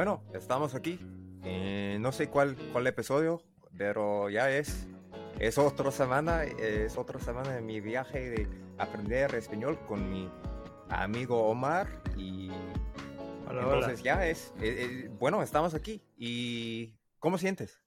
Bueno, 0.00 0.24
estamos 0.32 0.74
aquí. 0.74 0.98
Eh, 1.44 1.98
no 2.00 2.10
sé 2.10 2.30
cuál, 2.30 2.56
cuál 2.72 2.86
episodio, 2.86 3.42
pero 3.76 4.30
ya 4.30 4.50
es, 4.50 4.88
es 5.38 5.58
otra 5.58 5.90
semana, 5.90 6.44
es 6.44 6.96
otra 6.96 7.20
semana 7.20 7.56
de 7.56 7.60
mi 7.60 7.82
viaje 7.82 8.30
de 8.30 8.48
aprender 8.78 9.34
español 9.34 9.78
con 9.86 10.10
mi 10.10 10.26
amigo 10.88 11.46
Omar 11.50 11.86
y 12.16 12.48
Hola, 13.46 13.60
entonces 13.60 14.00
hola. 14.00 14.02
ya 14.02 14.26
es, 14.26 14.54
eh, 14.62 15.04
eh, 15.04 15.10
bueno, 15.18 15.42
estamos 15.42 15.74
aquí. 15.74 16.02
¿Y 16.16 16.94
cómo 17.18 17.36
sientes? 17.36 17.78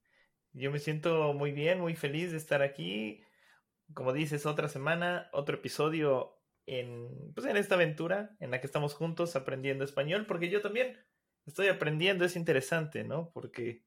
Yo 0.52 0.70
me 0.70 0.78
siento 0.78 1.34
muy 1.34 1.52
bien, 1.52 1.80
muy 1.80 1.96
feliz 1.96 2.30
de 2.30 2.38
estar 2.38 2.62
aquí. 2.62 3.24
Como 3.96 4.14
dices, 4.14 4.46
otra 4.46 4.70
semana, 4.70 5.32
otro 5.34 5.56
episodio 5.56 6.40
en, 6.68 7.10
pues 7.34 7.48
en 7.48 7.58
esta 7.58 7.74
aventura 7.74 8.36
en 8.40 8.52
la 8.52 8.62
que 8.62 8.68
estamos 8.68 8.94
juntos 8.94 9.36
aprendiendo 9.36 9.84
español, 9.84 10.28
porque 10.28 10.52
yo 10.52 10.62
también 10.62 10.96
estoy 11.46 11.68
aprendiendo, 11.68 12.26
es 12.26 12.36
interesante, 12.36 13.04
¿no? 13.04 13.32
Porque, 13.34 13.84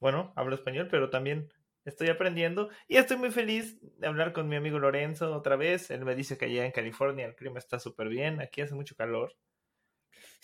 bueno, 0.00 0.32
hablo 0.36 0.54
español, 0.54 0.88
pero 0.90 1.10
también 1.10 1.52
estoy 1.84 2.08
aprendiendo 2.08 2.70
y 2.88 2.96
estoy 2.98 3.16
muy 3.16 3.30
feliz 3.30 3.78
de 3.98 4.06
hablar 4.06 4.32
con 4.32 4.48
mi 4.48 4.56
amigo 4.56 4.78
Lorenzo 4.78 5.34
otra 5.34 5.56
vez. 5.56 5.90
Él 5.90 6.04
me 6.04 6.14
dice 6.14 6.38
que 6.38 6.46
allá 6.46 6.64
en 6.66 6.72
California 6.72 7.26
el 7.26 7.36
clima 7.36 7.58
está 7.58 7.78
súper 7.78 8.08
bien, 8.08 8.40
aquí 8.40 8.60
hace 8.62 8.74
mucho 8.74 8.96
calor. 8.96 9.36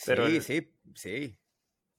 Pero 0.05 0.27
sí, 0.27 0.37
el- 0.37 0.43
sí, 0.43 0.73
sí. 0.95 1.39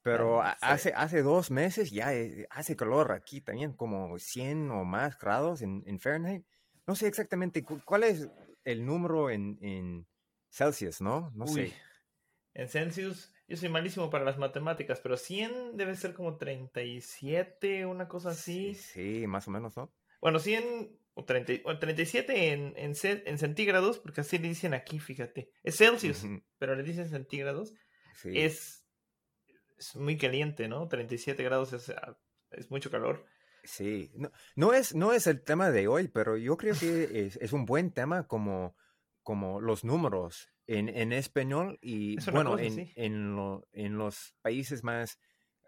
Pero 0.04 0.42
Ah, 0.42 0.58
sí. 0.58 0.74
hace, 0.74 0.94
hace 0.96 1.22
dos 1.24 1.52
meses 1.52 1.92
ya 1.92 2.14
eh, 2.16 2.48
hace 2.52 2.76
calor 2.78 3.12
aquí 3.14 3.42
también, 3.42 3.74
como 3.74 4.20
100 4.20 4.72
o 4.72 4.86
más 4.86 5.18
grados 5.20 5.62
en, 5.62 5.84
en 5.88 6.00
Fahrenheit. 6.00 6.46
No 6.88 6.96
sé 6.96 7.08
exactamente 7.08 7.64
cu- 7.64 7.82
cuál 7.86 8.04
es 8.04 8.30
el 8.66 8.86
número 8.86 9.30
en, 9.32 9.58
en 9.62 10.08
Celsius, 10.50 11.02
¿no? 11.02 11.32
No 11.36 11.46
Uy, 11.46 11.48
sé. 11.48 11.78
en 12.54 12.70
Celsius, 12.70 13.32
yo 13.48 13.58
soy 13.58 13.70
malísimo 13.70 14.10
para 14.10 14.26
las 14.26 14.38
matemáticas, 14.38 15.00
pero 15.00 15.18
100 15.18 15.78
debe 15.78 15.96
ser 15.96 16.14
como 16.14 16.38
37, 16.38 17.86
una 17.86 18.08
cosa 18.08 18.34
Sí, 18.34 18.72
así. 18.72 18.76
sí, 19.22 19.28
más 19.28 19.48
o 19.48 19.52
menos, 19.52 19.76
¿no? 19.78 19.94
Bueno, 20.22 20.40
100 20.40 20.98
o, 21.14 21.26
30, 21.26 21.54
y- 21.54 21.62
o 21.66 21.78
37 21.80 22.52
en, 22.54 22.74
en, 22.78 22.94
en 23.04 23.38
centígrados, 23.38 24.00
porque 24.00 24.22
así 24.22 24.38
le 24.38 24.50
dicen 24.50 24.74
aquí, 24.74 25.00
fíjate. 25.00 25.52
Es 25.64 25.78
Celsius, 25.78 26.24
pero 26.58 26.76
le 26.76 26.84
dicen 26.84 27.08
centígrados. 27.10 27.74
sí. 28.16 28.38
Es, 28.38 28.86
es 29.78 29.96
muy 29.96 30.18
caliente, 30.18 30.68
¿no? 30.68 30.88
37 30.88 31.44
grados 31.44 31.74
es, 31.74 31.90
ah, 31.90 32.18
es 32.52 32.70
mucho 32.72 32.90
calor. 32.92 33.26
Sí, 33.64 34.12
no, 34.16 34.32
no 34.56 34.74
es, 34.74 34.96
no 34.96 35.12
es 35.14 35.28
el 35.28 35.44
tema 35.44 35.72
de 35.72 35.88
hoy, 35.88 36.08
pero 36.08 36.38
yo 36.38 36.56
creo 36.58 36.76
que 36.80 37.26
es, 37.28 37.36
es 37.38 37.54
un 37.54 37.66
buen 37.66 37.92
tema 37.92 38.26
como, 38.28 38.76
como 39.24 39.60
los 39.62 39.84
números 39.84 40.50
en, 40.68 40.90
en 40.90 41.14
español 41.14 41.78
y 41.82 42.18
Es 42.18 42.30
bueno, 42.32 42.52
cosa, 42.52 42.64
en, 42.64 42.74
sí. 42.74 42.94
en, 42.96 43.36
lo- 43.36 43.68
en 43.72 43.98
los 43.98 44.36
países 44.42 44.84
más 44.84 45.20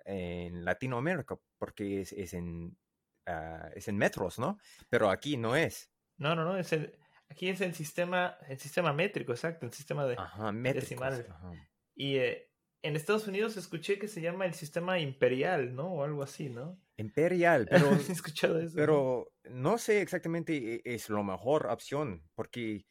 en 0.05 0.65
Latinoamérica, 0.65 1.37
porque 1.57 2.01
es, 2.01 2.13
es 2.13 2.33
en, 2.33 2.77
ah, 3.25 3.69
es 3.75 3.87
en 3.87 3.97
metros, 3.97 4.39
¿no? 4.39 4.57
Pero 4.89 5.09
aquí 5.09 5.37
no 5.37 5.55
es. 5.55 5.89
No, 6.17 6.35
no, 6.35 6.43
no, 6.45 6.57
es 6.57 6.73
el, 6.73 6.97
aquí 7.29 7.49
es 7.49 7.61
el 7.61 7.73
sistema, 7.75 8.37
el 8.47 8.59
sistema 8.59 8.91
métrico, 8.93 9.31
exacto, 9.31 9.65
el 9.65 9.71
sistema 9.73 10.05
de... 10.05 10.15
Ajá, 10.17 10.51
métricos. 10.51 10.89
decimal. 10.89 11.25
ajá. 11.29 11.51
Y 11.95 12.15
eh, 12.17 12.51
en 12.81 12.95
Estados 12.95 13.27
Unidos 13.27 13.57
escuché 13.57 13.99
que 13.99 14.07
se 14.07 14.21
llama 14.21 14.45
el 14.45 14.53
sistema 14.53 14.99
imperial, 14.99 15.75
¿no? 15.75 15.87
O 15.93 16.03
algo 16.03 16.23
así, 16.23 16.49
¿no? 16.49 16.81
Imperial, 16.97 17.67
pero 17.69 17.89
¿Has 17.91 18.09
escuchado 18.09 18.59
eso? 18.59 18.69
no? 18.69 18.75
Pero 18.75 19.31
no 19.49 19.77
sé 19.77 20.01
exactamente 20.01 20.75
e- 20.75 20.81
es 20.85 21.09
la 21.09 21.21
mejor 21.23 21.67
opción, 21.67 22.23
porque 22.35 22.85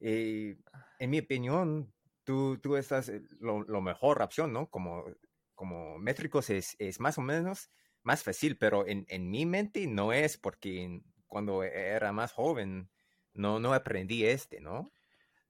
eh, 0.00 0.56
en 0.98 1.10
mi 1.10 1.18
opinión, 1.20 1.92
tú, 2.24 2.58
tú 2.58 2.76
estás 2.76 3.08
eh, 3.08 3.22
lo, 3.40 3.62
lo 3.62 3.80
mejor 3.80 4.22
opción, 4.22 4.52
¿no? 4.52 4.68
Como, 4.70 5.04
como 5.54 5.98
métricos 5.98 6.50
es, 6.50 6.76
es 6.78 7.00
más 7.00 7.18
o 7.18 7.22
menos 7.22 7.70
más 8.02 8.22
fácil, 8.22 8.58
pero 8.58 8.86
en, 8.86 9.06
en 9.08 9.30
mi 9.30 9.46
mente 9.46 9.86
no 9.86 10.12
es 10.12 10.36
porque 10.36 11.00
cuando 11.26 11.62
era 11.62 12.12
más 12.12 12.32
joven 12.32 12.90
no, 13.32 13.58
no 13.60 13.72
aprendí 13.72 14.26
este, 14.26 14.60
¿no? 14.60 14.90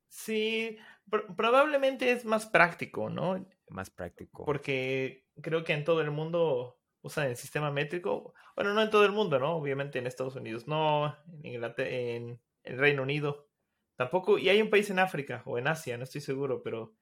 Sí, 0.09 0.79
pr- 1.11 1.35
probablemente 1.35 2.13
es 2.13 2.25
más 2.25 2.47
práctico, 2.47 3.11
¿no? 3.11 3.45
Más 3.69 3.91
práctico. 3.91 4.45
Porque 4.45 5.27
creo 5.43 5.65
que 5.65 5.73
en 5.73 5.85
todo 5.85 6.01
el 6.01 6.11
mundo 6.11 6.79
usan 7.03 7.29
el 7.29 7.37
sistema 7.37 7.71
métrico. 7.71 8.35
Bueno, 8.55 8.73
no 8.75 8.83
en 8.83 8.91
todo 8.91 9.05
el 9.05 9.13
mundo, 9.13 9.39
¿no? 9.39 9.57
Obviamente 9.57 9.99
en 9.99 10.07
Estados 10.07 10.37
Unidos, 10.37 10.69
no, 10.69 11.17
en 11.43 11.47
Inglaterra, 11.47 11.91
en 11.91 12.41
el 12.63 12.79
Reino 12.79 13.03
Unido, 13.03 13.49
tampoco. 13.97 14.39
Y 14.39 14.49
hay 14.49 14.61
un 14.63 14.71
país 14.71 14.91
en 14.91 14.99
África 14.99 15.43
o 15.47 15.59
en 15.59 15.69
Asia, 15.69 15.97
no 15.97 16.05
estoy 16.05 16.21
seguro, 16.21 16.63
pero 16.63 16.95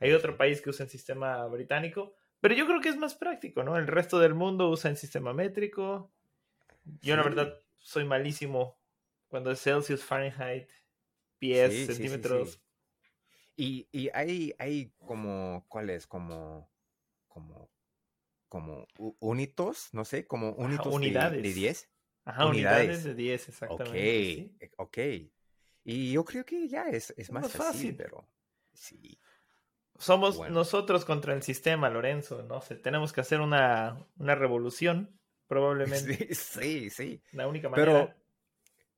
hay 0.00 0.12
otro 0.12 0.36
país 0.36 0.60
que 0.60 0.70
usa 0.70 0.84
el 0.84 0.90
sistema 0.90 1.46
británico. 1.46 2.14
Pero 2.40 2.54
yo 2.54 2.66
creo 2.66 2.80
que 2.80 2.90
es 2.90 2.96
más 2.96 3.14
práctico, 3.14 3.62
¿no? 3.64 3.76
El 3.78 3.86
resto 3.86 4.18
del 4.18 4.34
mundo 4.34 4.68
usa 4.70 4.90
el 4.90 4.96
sistema 4.96 5.32
métrico. 5.32 6.12
Yo, 7.02 7.16
la 7.16 7.22
Sí. 7.22 7.28
verdad, 7.30 7.62
soy 7.78 8.04
malísimo 8.04 8.78
cuando 9.28 9.50
es 9.50 9.60
Celsius, 9.62 10.04
Fahrenheit, 10.04 10.68
pies, 11.38 11.72
Sí, 11.72 11.86
centímetros. 11.86 12.60
Y, 13.56 13.88
y 13.92 14.10
hay, 14.12 14.54
hay 14.58 14.92
como, 15.06 15.64
¿cuál 15.68 15.90
es? 15.90 16.06
Como, 16.06 16.68
como, 17.28 17.70
como 18.48 18.86
unitos, 19.20 19.90
no 19.92 20.04
sé, 20.04 20.26
como 20.26 20.50
unitos 20.52 20.86
de- 20.86 20.90
de, 20.90 20.96
unidades. 20.96 21.54
10. 21.54 21.90
Ajá, 22.24 22.46
unidades, 22.46 22.88
Unidades. 22.88 23.04
de 23.04 23.14
10, 23.14 23.42
Ok, 23.42 23.50
exactamente. 23.50 24.24
sí. 24.24 24.56
eh, 24.60 24.70
ok. 24.78 24.98
Y 25.84 26.12
yo 26.12 26.24
creo 26.24 26.44
que 26.44 26.68
ya 26.68 26.84
es, 26.88 27.14
es 27.16 27.30
más 27.30 27.46
más 27.46 27.52
fácil, 27.52 27.94
fácil. 27.94 27.96
pero 27.96 28.28
sí. 28.72 29.18
Somos 29.98 30.36
Bueno. 30.38 30.54
nosotros 30.54 31.04
contra 31.04 31.34
el 31.34 31.42
sistema, 31.42 31.88
Lorenzo, 31.90 32.42
no 32.42 32.60
sé, 32.60 32.76
tenemos 32.76 33.12
que 33.12 33.20
hacer 33.20 33.40
una, 33.40 34.06
una 34.18 34.34
revolución, 34.34 35.20
probablemente, 35.46 36.28
Sí, 36.28 36.34
sí, 36.34 36.90
sí. 36.90 37.22
la 37.32 37.48
única 37.48 37.68
Pero 37.72 38.08
manera. 38.08 38.16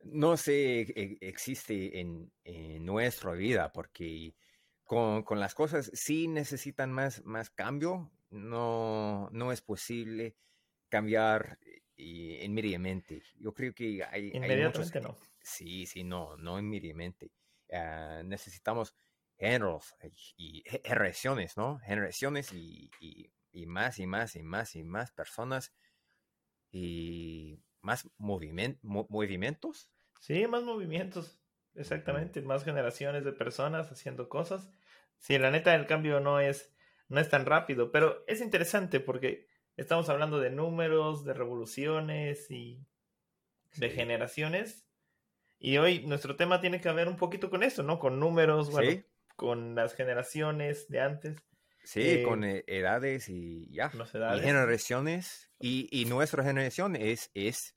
no 0.04 0.36
sé, 0.36 0.82
e- 0.82 1.18
existe 1.20 2.00
en, 2.00 2.32
en 2.44 2.84
nuestra 2.84 3.32
vida, 3.32 3.72
porque 3.72 4.36
con, 4.84 5.22
con 5.24 5.40
las 5.40 5.54
cosas 5.54 5.90
sí 5.94 6.28
necesitan 6.28 6.92
más, 6.92 7.24
más 7.24 7.50
cambio. 7.50 8.12
No, 8.30 9.28
no 9.32 9.52
es 9.52 9.62
posible 9.62 10.36
cambiar 10.88 11.58
eh, 11.96 12.40
inmediatamente. 12.44 13.22
Yo 13.38 13.52
creo 13.54 13.74
que 13.74 14.04
hay, 14.04 14.36
hay 14.40 14.52
muchos 14.52 14.92
Inmediatamente 14.92 15.00
no. 15.00 15.16
Sí, 15.40 15.86
sí, 15.86 16.04
no, 16.04 16.36
no 16.36 16.58
inmediatamente. 16.58 17.30
Ah, 17.72 18.22
necesitamos 18.24 18.94
géneros 19.38 19.94
y 20.36 20.62
ge- 20.66 20.82
generaciones, 20.84 21.56
¿no? 21.56 21.78
Generaciones 21.80 22.52
y, 22.52 22.90
y- 23.00 23.30
y 23.52 23.66
más 23.66 23.98
y 23.98 24.06
más 24.06 24.36
y 24.36 24.42
más 24.42 24.74
y 24.76 24.82
más 24.84 25.12
personas 25.12 25.72
y 26.70 27.58
más 27.82 28.08
movimientos, 28.18 28.80
movimientos. 29.10 29.90
Sí, 30.20 30.46
más 30.46 30.62
movimientos, 30.64 31.40
exactamente, 31.74 32.42
más 32.42 32.64
generaciones 32.64 33.24
de 33.24 33.32
personas 33.32 33.90
haciendo 33.92 34.28
cosas. 34.28 34.70
Sí, 35.18 35.38
la 35.38 35.50
neta 35.50 35.74
el 35.74 35.86
cambio 35.86 36.20
no 36.20 36.40
es, 36.40 36.74
no 37.08 37.20
es 37.20 37.28
tan 37.30 37.46
rápido, 37.46 37.92
pero 37.92 38.24
es 38.26 38.40
interesante 38.40 39.00
porque 39.00 39.46
estamos 39.76 40.08
hablando 40.08 40.40
de 40.40 40.50
números, 40.50 41.24
de 41.24 41.34
revoluciones 41.34 42.50
y 42.50 42.86
de 43.76 43.88
Sí. 43.90 43.94
generaciones. 43.94 44.86
Y 45.58 45.78
hoy 45.78 46.06
nuestro 46.06 46.36
tema 46.36 46.60
tiene 46.60 46.80
que 46.80 46.90
ver 46.92 47.08
un 47.08 47.16
poquito 47.16 47.50
con 47.50 47.62
eso, 47.62 47.82
¿no? 47.82 47.98
Con 47.98 48.20
números, 48.20 48.70
bueno, 48.70 48.90
Sí, 48.90 49.04
con 49.36 49.74
las 49.74 49.94
generaciones 49.94 50.88
de 50.88 51.00
antes, 51.00 51.36
sí, 51.84 52.02
eh, 52.02 52.22
con 52.22 52.44
eh, 52.44 52.64
edades 52.66 53.28
y 53.28 53.72
ya. 53.72 53.90
las 53.94 54.14
Y 54.14 54.18
edades. 54.18 54.42
generaciones. 54.42 55.50
Y, 55.58 55.88
y 55.90 56.04
nuestra 56.06 56.42
generación 56.44 56.96
es, 56.96 57.30
es 57.34 57.76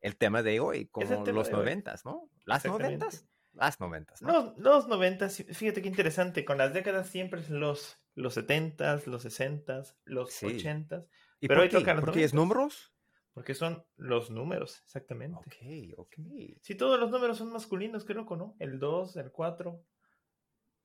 el 0.00 0.16
tema 0.16 0.42
de 0.42 0.58
hoy, 0.60 0.86
como 0.88 1.24
los 1.26 1.50
noventas, 1.50 2.04
¿no? 2.04 2.28
Las 2.44 2.64
noventas. 2.64 3.28
Las 3.52 3.78
noventas, 3.80 4.22
¿no? 4.22 4.32
Los, 4.32 4.58
los 4.58 4.88
90, 4.88 5.28
fíjate 5.28 5.82
qué 5.82 5.88
interesante, 5.88 6.44
con 6.44 6.56
las 6.58 6.72
décadas 6.72 7.08
siempre 7.08 7.40
es 7.40 7.50
los, 7.50 8.00
los 8.14 8.36
70s, 8.36 9.06
los 9.06 9.24
60s, 9.24 9.94
los 10.04 10.32
Sí. 10.32 10.46
80s, 10.46 11.06
¿Y 11.42 11.48
pero 11.48 11.60
por 11.60 11.68
qué? 11.68 11.80
los 11.94 12.00
¿Porque 12.04 12.24
es 12.24 12.32
números? 12.32 12.94
porque 13.34 13.54
son 13.54 13.84
los 13.96 14.30
números, 14.30 14.80
exactamente. 14.84 15.38
Ok, 15.38 15.98
ok. 15.98 16.14
Si 16.60 16.74
todos 16.74 17.00
los 17.00 17.10
números 17.10 17.38
son 17.38 17.50
masculinos, 17.52 18.04
qué 18.04 18.12
loco, 18.14 18.36
¿no? 18.36 18.56
El 18.58 18.78
2, 18.78 19.16
el 19.16 19.32
4, 19.32 19.82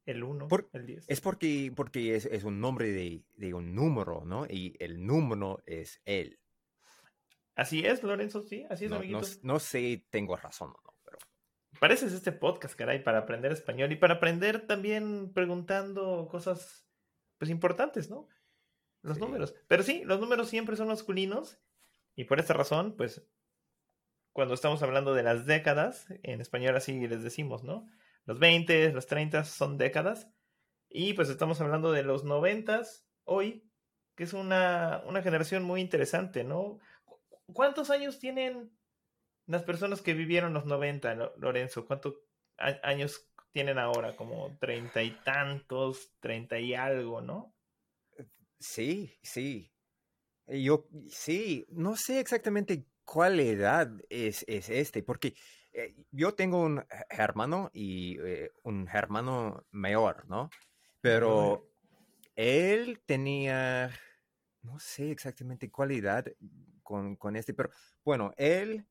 el 0.06 0.24
1, 0.24 0.48
Por- 0.48 0.70
el 0.72 0.86
10. 0.86 1.06
Es 1.10 1.20
porque, 1.22 1.72
porque 1.76 2.16
es, 2.16 2.26
es 2.26 2.44
un 2.46 2.62
nombre 2.62 2.90
de, 2.92 3.24
de 3.36 3.54
un 3.54 3.76
número, 3.76 4.24
¿no? 4.26 4.46
Y 4.46 4.76
el 4.80 5.06
número 5.06 5.62
es 5.66 6.02
él. 6.06 6.40
Así 7.56 7.86
es, 7.86 8.02
Lorenzo, 8.04 8.42
sí, 8.44 8.66
así 8.70 8.86
es, 8.86 8.92
No, 8.92 8.96
no, 8.98 9.02
amiguitos. 9.04 9.44
no 9.44 9.60
sé, 9.60 10.06
tengo 10.10 10.36
razón 10.38 10.70
o 10.70 10.82
no, 10.86 10.94
pero 11.04 11.18
Pareces 11.82 12.14
este 12.14 12.32
podcast, 12.32 12.76
caray, 12.76 13.04
para 13.04 13.20
aprender 13.20 13.52
español 13.52 13.92
y 13.92 13.98
para 13.98 14.16
aprender 14.16 14.66
también 14.66 15.34
preguntando 15.34 16.28
cosas, 16.32 16.88
pues, 17.38 17.52
importantes, 17.52 18.10
¿no? 18.10 18.30
Los 19.08 19.18
Sí. 19.18 19.24
números. 19.24 19.56
Pero 19.68 19.84
sí, 19.84 20.04
los 20.06 20.20
números 20.20 20.50
siempre 20.50 20.76
son 20.76 20.90
masculinos 20.90 21.60
y 22.16 22.26
por 22.26 22.40
esta 22.40 22.54
razón, 22.54 22.96
pues, 22.98 23.26
cuando 24.34 24.54
estamos 24.54 24.84
hablando 24.84 25.14
de 25.14 25.24
las 25.24 25.46
décadas, 25.46 26.08
en 26.24 26.42
español 26.42 26.76
así 26.76 27.08
les 27.08 27.24
decimos, 27.24 27.64
¿no? 27.64 27.88
Los 28.26 28.40
20, 28.40 28.92
los 28.92 29.08
30 29.08 29.44
son 29.46 29.78
décadas 29.78 30.30
y 30.90 31.14
pues 31.14 31.30
estamos 31.30 31.60
hablando 31.62 31.92
de 31.92 32.04
los 32.04 32.24
90 32.24 32.82
hoy 33.24 33.64
que 34.16 34.24
es 34.24 34.34
una, 34.34 35.04
una 35.06 35.22
generación 35.22 35.64
muy 35.64 35.80
interesante, 35.80 36.44
¿no? 36.44 36.80
¿Cuántos 37.54 37.90
años 37.92 38.20
tienen 38.20 38.76
las 39.46 39.64
personas 39.64 40.02
que 40.02 40.14
vivieron 40.16 40.54
los 40.54 40.66
90, 40.66 41.34
Lorenzo? 41.38 41.86
¿Cuántos 41.86 42.16
años 42.58 43.30
tienen 43.52 43.78
ahora? 43.78 44.16
Como 44.16 44.58
treinta 44.60 45.04
y 45.04 45.12
tantos, 45.24 46.12
treinta 46.20 46.60
y 46.60 46.74
algo, 46.74 47.22
¿no? 47.22 47.54
Sí, 48.60 49.18
sí. 49.22 49.72
Yo, 50.48 50.88
sí, 51.10 51.66
no 51.70 51.96
sé 51.96 52.20
exactamente 52.20 52.86
cuál 53.04 53.40
edad 53.40 53.92
es, 54.10 54.46
es 54.48 54.70
este, 54.70 55.04
porque 55.04 55.36
eh, 55.74 55.96
yo 56.12 56.34
tengo 56.34 56.62
un 56.62 56.84
hermano 57.10 57.70
y 57.74 58.18
eh, 58.20 58.52
un 58.64 58.88
hermano 58.92 59.66
mayor, 59.72 60.26
¿no? 60.28 60.50
Pero 61.02 61.70
él 62.36 63.02
tenía, 63.06 63.92
no 64.62 64.80
sé 64.80 65.12
exactamente 65.12 65.70
cuál 65.70 65.92
edad 65.92 66.26
con, 66.82 67.16
con 67.16 67.36
este, 67.36 67.54
pero 67.54 67.70
bueno, 68.04 68.34
él, 68.38 68.86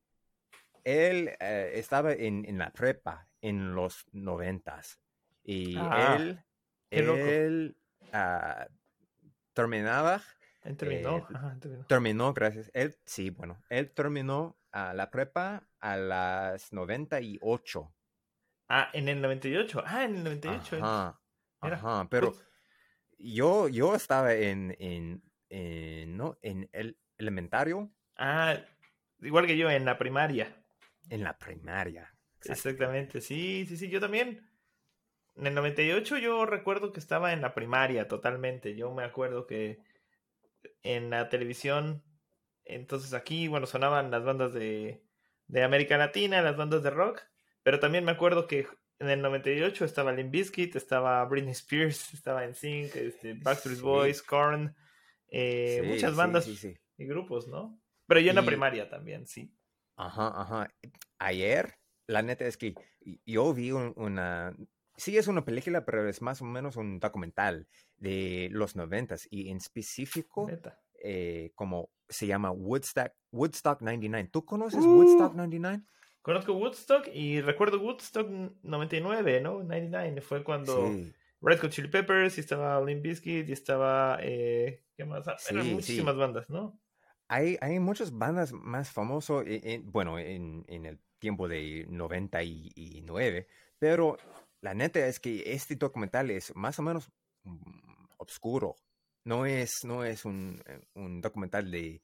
él 0.83 1.35
eh, 1.39 1.71
estaba 1.75 2.13
en, 2.13 2.45
en, 2.45 2.57
la 2.57 2.71
prepa 2.71 3.27
en 3.41 3.73
los 3.73 4.05
noventas 4.11 4.99
y 5.43 5.75
ah, 5.77 6.17
él, 6.17 6.39
él 6.89 7.77
uh, 8.13 8.76
terminaba 9.57 10.21
él 10.67 10.77
terminó. 10.77 11.25
terminó. 11.59 11.85
terminó. 11.85 12.33
gracias. 12.33 12.69
Él, 12.73 12.95
sí, 13.05 13.31
bueno, 13.31 13.63
él 13.69 13.89
terminó 13.91 14.59
a 14.71 14.93
la 14.93 15.09
prepa 15.09 15.67
a 15.79 15.97
las 15.97 16.73
98. 16.73 17.95
Ah, 18.67 18.89
en 18.93 19.07
el 19.07 19.21
98. 19.21 19.83
Ah, 19.85 20.03
en 20.03 20.17
el 20.17 20.23
98. 20.25 20.75
Ajá, 20.83 21.21
ajá 21.61 22.07
pero 22.09 22.35
yo, 23.17 23.69
yo 23.69 23.95
estaba 23.95 24.33
en, 24.33 24.75
en, 24.77 26.17
¿no? 26.17 26.37
en 26.41 26.69
el 26.73 26.99
elementario. 27.17 27.89
Ah, 28.17 28.57
igual 29.21 29.47
que 29.47 29.57
yo, 29.57 29.71
en 29.71 29.85
la 29.85 29.97
primaria. 29.97 30.53
En 31.09 31.23
la 31.23 31.37
primaria. 31.37 32.13
Exactamente, 32.43 33.21
sí, 33.21 33.65
sí, 33.65 33.77
sí, 33.77 33.89
yo 33.89 34.01
también. 34.01 34.46
En 35.37 35.47
el 35.47 35.53
98 35.55 36.17
yo 36.17 36.45
recuerdo 36.45 36.91
que 36.91 36.99
estaba 36.99 37.33
en 37.33 37.41
la 37.41 37.53
primaria 37.53 38.07
totalmente. 38.07 38.75
Yo 38.75 38.91
me 38.91 39.03
acuerdo 39.03 39.45
que 39.45 39.79
en 40.83 41.09
la 41.09 41.29
televisión. 41.29 42.03
Entonces 42.65 43.13
aquí, 43.13 43.47
bueno, 43.47 43.65
sonaban 43.65 44.11
las 44.11 44.23
bandas 44.25 44.53
de, 44.53 45.03
de 45.47 45.63
América 45.63 45.97
Latina, 45.97 46.41
las 46.41 46.57
bandas 46.57 46.83
de 46.83 46.89
rock, 46.89 47.21
pero 47.63 47.79
también 47.79 48.03
me 48.03 48.11
acuerdo 48.11 48.47
que 48.47 48.67
en 48.99 49.09
el 49.09 49.21
98 49.21 49.85
estaba 49.85 50.11
Limp 50.11 50.31
Bizkit, 50.31 50.75
estaba 50.75 51.23
Britney 51.25 51.51
Spears, 51.51 52.13
estaba 52.13 52.45
NSYNC, 52.45 52.95
este, 52.95 53.33
Backstreet 53.35 53.79
Boys, 53.79 54.21
Korn, 54.23 54.75
eh, 55.29 55.83
muchas 55.85 56.15
bandas 56.15 56.47
y 56.47 57.05
grupos, 57.05 57.47
¿no? 57.47 57.79
Pero 58.07 58.19
yo 58.21 58.29
en 58.29 58.37
la 58.37 58.45
primaria 58.45 58.89
también, 58.89 59.27
sí. 59.27 59.53
Ajá, 59.97 60.31
ajá. 60.41 60.73
Ayer, 61.19 61.75
la 62.07 62.21
neta 62.21 62.45
es 62.45 62.57
que 62.57 62.73
yo 63.25 63.53
vi 63.53 63.71
una, 63.71 64.55
sí 64.97 65.17
es 65.17 65.27
una 65.27 65.45
película, 65.45 65.85
pero 65.85 66.07
es 66.09 66.21
más 66.21 66.41
o 66.41 66.45
menos 66.45 66.75
un 66.75 66.99
documental 66.99 67.67
de 67.97 68.49
los 68.51 68.75
noventas 68.75 69.27
y 69.29 69.49
en 69.49 69.57
específico 69.57 70.49
eh, 71.03 71.51
como 71.55 71.89
se 72.09 72.27
llama 72.27 72.51
Woodstock, 72.51 73.11
Woodstock 73.31 73.81
99. 73.81 74.29
¿Tú 74.31 74.45
conoces 74.45 74.83
Woodstock 74.83 75.33
99? 75.35 75.77
Uh. 75.77 75.87
Conozco 76.21 76.53
Woodstock 76.53 77.07
y 77.13 77.39
recuerdo 77.41 77.79
Woodstock 77.79 78.27
99, 78.63 79.41
¿no? 79.41 79.63
99 79.63 80.21
fue 80.21 80.43
cuando 80.43 80.91
Red 81.41 81.59
Hot 81.59 81.71
Chili 81.71 81.87
Peppers 81.87 82.37
y 82.37 82.41
estaba 82.41 82.83
Limp 82.83 83.03
Bizkit 83.03 83.47
y 83.47 83.53
estaba 83.53 84.19
eh, 84.21 84.83
¿qué 84.97 85.05
más? 85.05 85.27
Ah, 85.27 85.37
eran 85.49 85.73
muchísimas 85.73 86.17
bandas, 86.17 86.49
¿no? 86.49 86.77
Hay, 87.29 87.57
hay 87.61 87.79
muchas 87.79 88.17
bandas 88.17 88.51
más 88.51 88.91
famosas, 88.91 89.43
eh, 89.47 89.81
bueno, 89.83 90.17
en, 90.17 90.65
en, 90.67 90.85
el 90.85 90.99
tiempo 91.19 91.47
de 91.47 91.85
99, 91.89 93.47
pero 93.79 94.17
la 94.61 94.73
neta 94.73 95.05
es 95.05 95.19
que 95.19 95.53
este 95.53 95.75
documental 95.75 96.31
es 96.31 96.55
más 96.55 96.79
o 96.79 96.83
menos 96.83 97.09
mm, 97.43 98.05
oscuro. 98.17 98.75
No 99.23 99.45
es, 99.45 99.83
no 99.83 100.03
es 100.03 100.25
un, 100.25 100.61
eh, 100.65 100.79
un 100.93 101.21
documental 101.21 101.69
de, 101.69 102.01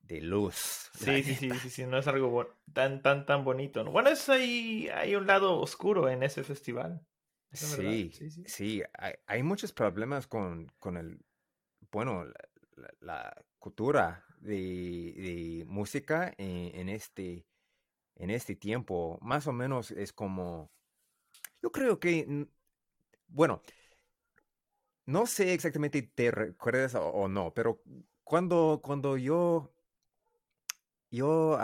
de 0.00 0.20
luz. 0.20 0.90
Sí, 1.00 1.22
sí, 1.22 1.34
sí, 1.34 1.50
sí, 1.50 1.70
sí, 1.70 1.86
no 1.86 1.98
es 1.98 2.06
algo 2.06 2.46
tan, 2.72 3.02
tan, 3.02 3.26
tan 3.26 3.44
bonito. 3.44 3.84
Bueno, 3.84 4.10
es 4.10 4.28
ahí, 4.28 4.88
hay 4.88 5.14
un 5.14 5.26
lado 5.26 5.58
oscuro 5.58 6.08
en 6.08 6.22
ese 6.22 6.44
festival. 6.44 7.06
Sí, 7.52 8.12
sí, 8.12 8.30
sí, 8.30 8.44
sí, 8.46 8.82
hay, 8.92 9.14
hay, 9.26 9.42
muchos 9.42 9.72
problemas 9.72 10.28
con, 10.28 10.70
con 10.78 10.96
el, 10.96 11.18
bueno, 11.90 12.24
la, 12.76 12.94
la, 13.00 13.44
cultura 13.58 14.24
de, 14.38 14.54
de 15.16 15.64
música 15.66 16.32
en, 16.38 16.78
en, 16.78 16.88
este, 16.88 17.46
en 18.14 18.30
este 18.30 18.54
tiempo. 18.54 19.18
Más 19.20 19.48
o 19.48 19.52
menos 19.52 19.90
es 19.90 20.12
como 20.12 20.70
yo 21.62 21.72
creo 21.72 22.00
que, 22.00 22.46
bueno, 23.28 23.62
no 25.06 25.26
sé 25.26 25.52
exactamente 25.54 26.02
te 26.02 26.30
recuerdas 26.30 26.94
o, 26.94 27.28
no, 27.28 27.52
pero 27.54 27.82
cuando, 28.24 28.80
cuando 28.82 29.16
yo, 29.16 29.72
yo, 31.10 31.58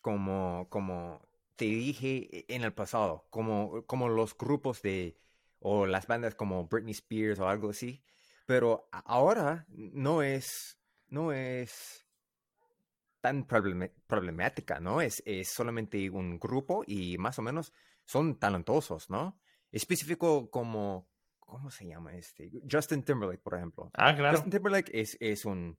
como, 0.00 0.68
como 0.68 1.26
te 1.56 1.64
dije 1.66 2.44
en 2.54 2.62
el 2.62 2.72
pasado, 2.72 3.26
como, 3.30 3.84
como 3.86 4.08
los 4.08 4.36
grupos 4.36 4.82
de, 4.82 5.16
o 5.60 5.86
las 5.86 6.06
bandas 6.06 6.34
como 6.34 6.66
Britney 6.66 6.92
Spears 6.92 7.38
o 7.40 7.48
algo 7.48 7.70
así, 7.70 8.02
pero 8.46 8.88
ahora 8.92 9.66
no 9.70 10.22
es, 10.22 10.78
no 11.08 11.32
es 11.32 12.01
tan 13.22 13.46
problemática, 13.46 14.80
¿no? 14.80 15.00
Es, 15.00 15.22
es 15.24 15.48
solamente 15.48 16.10
un 16.10 16.38
grupo 16.38 16.82
y 16.86 17.16
más 17.18 17.38
o 17.38 17.42
menos 17.42 17.72
son 18.04 18.38
talentosos, 18.38 19.08
¿no? 19.08 19.40
Específico 19.70 20.50
como, 20.50 21.08
¿cómo 21.38 21.70
se 21.70 21.86
llama 21.86 22.14
este? 22.16 22.50
Justin 22.70 23.04
Timberlake, 23.04 23.40
por 23.40 23.54
ejemplo. 23.54 23.90
Ah, 23.94 24.14
claro. 24.14 24.36
Justin 24.36 24.50
Timberlake 24.50 24.90
es, 24.92 25.16
es 25.20 25.44
un 25.44 25.78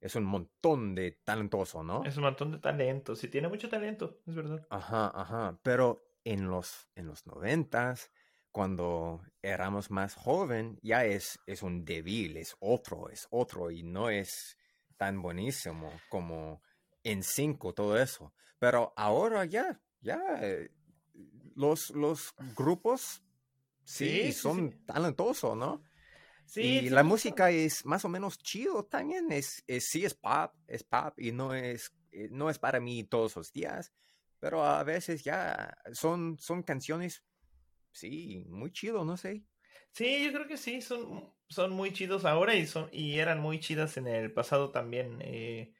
es 0.00 0.14
un 0.16 0.24
montón 0.24 0.94
de 0.94 1.12
talentoso, 1.24 1.82
¿no? 1.82 2.04
Es 2.04 2.16
un 2.18 2.24
montón 2.24 2.52
de 2.52 2.58
talento, 2.58 3.16
sí 3.16 3.28
tiene 3.28 3.48
mucho 3.48 3.70
talento, 3.70 4.20
es 4.26 4.34
verdad. 4.34 4.66
Ajá, 4.68 5.10
ajá, 5.14 5.58
pero 5.62 6.06
en 6.24 6.48
los, 6.48 6.90
en 6.94 7.06
los 7.06 7.26
noventas, 7.26 8.12
cuando 8.52 9.22
éramos 9.40 9.90
más 9.90 10.14
joven, 10.14 10.78
ya 10.82 11.06
es, 11.06 11.40
es 11.46 11.62
un 11.62 11.86
débil, 11.86 12.36
es 12.36 12.54
otro, 12.60 13.08
es 13.08 13.26
otro, 13.30 13.70
y 13.70 13.82
no 13.82 14.10
es 14.10 14.58
tan 14.98 15.22
buenísimo 15.22 15.90
como 16.10 16.60
en 17.04 17.22
cinco, 17.22 17.72
todo 17.72 17.96
eso. 17.96 18.32
Pero 18.58 18.92
ahora 18.96 19.44
ya, 19.44 19.80
ya, 20.00 20.20
eh, 20.40 20.70
los, 21.54 21.90
los 21.90 22.34
grupos 22.56 23.22
sí, 23.84 24.32
son 24.32 24.84
talentosos, 24.86 25.56
¿no? 25.56 25.84
Sí, 26.46 26.62
y 26.62 26.90
la 26.90 27.02
música 27.02 27.50
es 27.50 27.84
más 27.86 28.04
o 28.04 28.08
menos 28.08 28.38
chido 28.38 28.84
también, 28.84 29.32
es, 29.32 29.64
es, 29.66 29.86
sí 29.88 30.04
es 30.04 30.14
pop, 30.14 30.52
es 30.66 30.84
pop 30.84 31.18
y 31.18 31.32
no 31.32 31.54
es, 31.54 31.94
eh, 32.12 32.28
no 32.30 32.50
es 32.50 32.58
para 32.58 32.80
mí 32.80 33.04
todos 33.04 33.36
los 33.36 33.52
días, 33.52 33.92
pero 34.40 34.64
a 34.64 34.82
veces 34.84 35.24
ya 35.24 35.76
son, 35.92 36.36
son 36.38 36.62
canciones, 36.62 37.24
sí, 37.92 38.44
muy 38.48 38.72
chido, 38.72 39.04
no 39.04 39.16
sé. 39.16 39.44
Sí, 39.92 40.24
yo 40.24 40.32
creo 40.32 40.46
que 40.46 40.56
sí, 40.56 40.80
son, 40.82 41.32
son 41.48 41.72
muy 41.72 41.92
chidos 41.92 42.24
ahora 42.24 42.54
y, 42.54 42.66
son, 42.66 42.88
y 42.92 43.18
eran 43.18 43.40
muy 43.40 43.58
chidas 43.60 43.96
en 43.96 44.06
el 44.06 44.32
pasado 44.32 44.70
también. 44.70 45.18
Eh, 45.22 45.72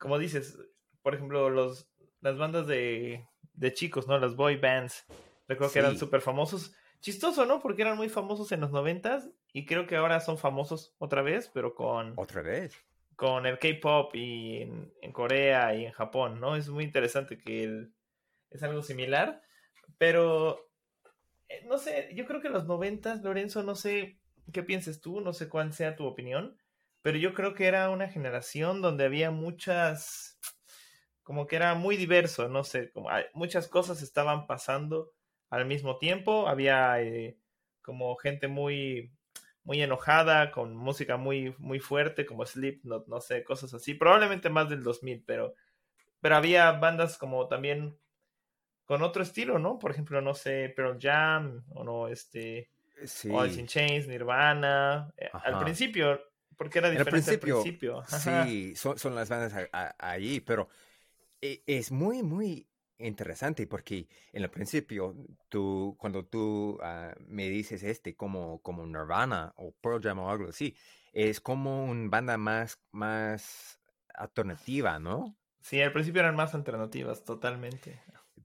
como 0.00 0.18
dices, 0.18 0.58
por 1.02 1.14
ejemplo, 1.14 1.50
los, 1.50 1.88
las 2.20 2.38
bandas 2.38 2.66
de, 2.66 3.28
de 3.52 3.72
chicos, 3.72 4.08
¿no? 4.08 4.18
Las 4.18 4.34
boy 4.34 4.56
bands, 4.56 5.04
recuerdo 5.46 5.72
que 5.72 5.78
eran 5.78 5.98
súper 5.98 6.22
famosos. 6.22 6.74
Chistoso, 7.00 7.46
¿no? 7.46 7.60
Porque 7.60 7.82
eran 7.82 7.96
muy 7.96 8.08
famosos 8.08 8.50
en 8.52 8.60
los 8.60 8.72
noventas 8.72 9.30
y 9.52 9.66
creo 9.66 9.86
que 9.86 9.96
ahora 9.96 10.20
son 10.20 10.38
famosos 10.38 10.94
otra 10.98 11.22
vez, 11.22 11.50
pero 11.52 11.74
con... 11.74 12.14
Otra 12.16 12.42
vez. 12.42 12.74
Con 13.14 13.46
el 13.46 13.58
K-Pop 13.58 14.14
y 14.14 14.62
en, 14.62 15.12
Corea 15.12 15.74
y 15.74 15.84
en 15.84 15.92
Japón, 15.92 16.40
¿no? 16.40 16.56
Es 16.56 16.68
muy 16.68 16.84
interesante 16.84 17.38
que 17.38 17.88
es 18.50 18.62
algo 18.62 18.82
similar, 18.82 19.42
pero 19.98 20.70
eh, 21.48 21.64
no 21.66 21.76
sé, 21.78 22.10
yo 22.14 22.24
creo 22.26 22.40
que 22.40 22.48
en 22.48 22.54
los 22.54 22.66
noventas, 22.66 23.22
Lorenzo, 23.22 23.62
no 23.62 23.74
sé 23.74 24.18
qué 24.52 24.62
pienses 24.62 25.00
tú, 25.00 25.20
no 25.20 25.34
sé 25.34 25.48
cuál 25.48 25.72
sea 25.74 25.96
tu 25.96 26.06
opinión, 26.06 26.56
pero 27.02 27.18
yo 27.18 27.34
creo 27.34 27.54
que 27.54 27.66
era 27.66 27.90
una 27.90 28.08
generación 28.08 28.82
donde 28.82 29.04
había 29.04 29.30
muchas, 29.30 30.38
como 31.22 31.46
que 31.46 31.56
era 31.56 31.74
muy 31.74 31.96
diverso, 31.96 32.48
no 32.48 32.64
sé, 32.64 32.90
como 32.90 33.08
muchas 33.34 33.68
cosas 33.68 34.02
estaban 34.02 34.46
pasando 34.46 35.12
al 35.48 35.66
mismo 35.66 35.98
tiempo, 35.98 36.48
había 36.48 37.00
eh, 37.02 37.38
como 37.82 38.14
gente 38.16 38.48
muy, 38.48 39.12
muy 39.64 39.82
enojada, 39.82 40.50
con 40.50 40.76
música 40.76 41.16
muy, 41.16 41.54
muy 41.58 41.80
fuerte, 41.80 42.26
como 42.26 42.44
Sleep, 42.46 42.80
no, 42.84 43.04
no 43.06 43.20
sé, 43.20 43.44
cosas 43.44 43.72
así, 43.74 43.94
probablemente 43.94 44.50
más 44.50 44.68
del 44.68 44.82
2000, 44.82 45.24
pero, 45.26 45.54
pero 46.20 46.36
había 46.36 46.70
bandas 46.72 47.16
como 47.16 47.48
también 47.48 47.98
con 48.84 49.02
otro 49.02 49.22
estilo, 49.22 49.58
¿no? 49.58 49.78
Por 49.78 49.92
ejemplo, 49.92 50.20
no 50.20 50.34
sé, 50.34 50.72
Pearl 50.74 50.98
Jam, 51.00 51.64
o 51.70 51.84
no, 51.84 52.08
este... 52.08 52.70
Sí. 53.04 53.34
Alice 53.34 53.58
in 53.58 53.66
Chains, 53.66 54.06
Nirvana. 54.08 55.10
eh, 55.16 55.30
Al 55.32 55.58
principio, 55.60 56.20
porque 56.60 56.78
era 56.78 56.90
Al 56.92 57.06
diferente 57.06 57.08
principio, 57.08 57.58
al 57.58 57.64
principio. 57.70 58.04
Ajá. 58.10 58.60
Sí, 58.66 58.74
son, 58.76 58.98
son 58.98 59.14
las 59.14 59.28
bandas 59.28 59.52
a- 59.54 59.68
a- 59.72 59.94
ahí, 59.98 60.40
pero 60.40 60.68
e- 61.42 61.62
es 61.66 61.92
muy, 61.92 62.22
muy 62.22 62.68
interesante 62.98 63.66
porque 63.66 64.08
en 64.32 64.42
el 64.44 64.50
principio, 64.50 65.16
tú, 65.48 65.96
cuando 66.00 66.24
tú 66.26 66.78
ah, 66.82 67.14
me 67.28 67.48
dices 67.50 67.82
este, 67.84 68.16
como, 68.16 68.60
como 68.62 68.86
Nirvana 68.86 69.52
o 69.56 69.72
Pearl 69.80 70.02
Jam 70.02 70.20
o 70.20 70.30
algo 70.30 70.48
así, 70.50 70.76
es 71.12 71.40
como 71.40 71.86
una 71.86 72.08
banda 72.10 72.38
más, 72.38 72.80
más 72.92 73.80
alternativa, 74.14 74.98
¿no? 74.98 75.36
Sí, 75.60 75.80
al 75.80 75.92
principio 75.92 76.20
eran 76.20 76.36
más 76.36 76.54
alternativas, 76.54 77.24
totalmente. 77.24 77.98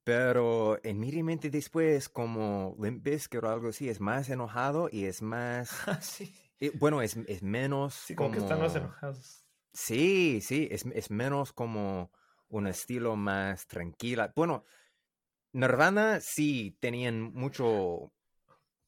Pero 0.04 0.80
inmediatamente 0.84 1.50
después, 1.50 2.08
como 2.10 2.76
Limp 2.80 3.04
Bizkit 3.04 3.44
o 3.44 3.50
algo 3.50 3.70
así, 3.70 3.90
es 3.90 4.00
más 4.00 4.30
enojado 4.30 4.88
y 4.92 5.06
es 5.06 5.22
más, 5.22 5.70
sí, 6.02 6.34
eh, 6.60 6.72
bueno, 6.76 7.02
es, 7.02 7.18
es 7.28 7.44
menos 7.44 7.94
sí, 7.94 8.16
como 8.16 8.32
que 8.32 8.40
están 8.40 8.60
más 8.60 8.76
enojados. 8.76 9.46
Sí, 9.74 10.40
sí, 10.42 10.68
es, 10.72 10.86
es 10.86 11.12
menos 11.12 11.52
como 11.54 12.12
un 12.48 12.68
estilo 12.68 13.16
más 13.16 13.68
tranquila. 13.68 14.32
Bueno, 14.36 14.64
Nirvana 15.52 16.20
sí 16.22 16.78
tenían 16.80 17.22
mucho, 17.34 18.14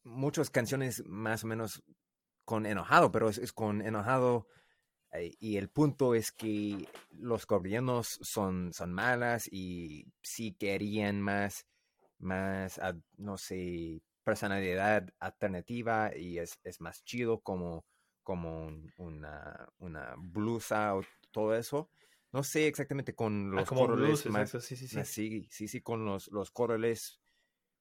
muchas 0.04 0.50
canciones 0.50 1.04
más 1.06 1.44
o 1.44 1.48
menos 1.48 1.84
con 2.46 2.66
enojado, 2.66 3.12
pero 3.12 3.30
es, 3.30 3.38
es 3.38 3.52
con 3.52 3.82
enojado 3.82 4.48
eh, 5.14 5.36
y 5.40 5.58
el 5.58 5.70
punto 5.70 6.16
es 6.16 6.32
que 6.32 6.88
los 7.12 7.48
gobiernos 7.48 8.20
son, 8.22 8.74
son 8.74 8.94
malas 8.94 9.48
y 9.52 10.06
sí 10.22 10.54
querían 10.54 11.22
más, 11.22 11.66
más, 12.20 12.80
ah, 12.80 12.96
no 13.18 13.38
sé, 13.38 14.02
personalidad 14.28 15.08
alternativa 15.20 16.12
y 16.16 16.40
es, 16.40 16.60
es 16.64 16.82
más 16.82 17.04
chido 17.06 17.42
como, 17.42 17.86
como 18.24 18.68
un- 18.68 18.92
una, 18.98 19.70
una 19.80 20.16
blusa 20.18 20.96
o 20.96 21.02
todo 21.32 21.56
eso. 21.56 21.90
No 22.34 22.44
sé 22.44 22.68
exactamente 22.68 23.16
con 23.16 23.52
Ah, 23.52 23.60
los 23.60 23.70
como 23.70 23.88
blues, 23.88 24.26
más, 24.28 24.52
sí, 24.52 24.76
sí, 24.76 24.88
sí. 24.88 24.98
más- 24.98 25.08
sí, 25.08 25.48
sí, 25.50 25.68
sí, 25.68 25.82
con 25.82 26.06
los, 26.06 26.28
los 26.32 26.52
corales 26.52 27.22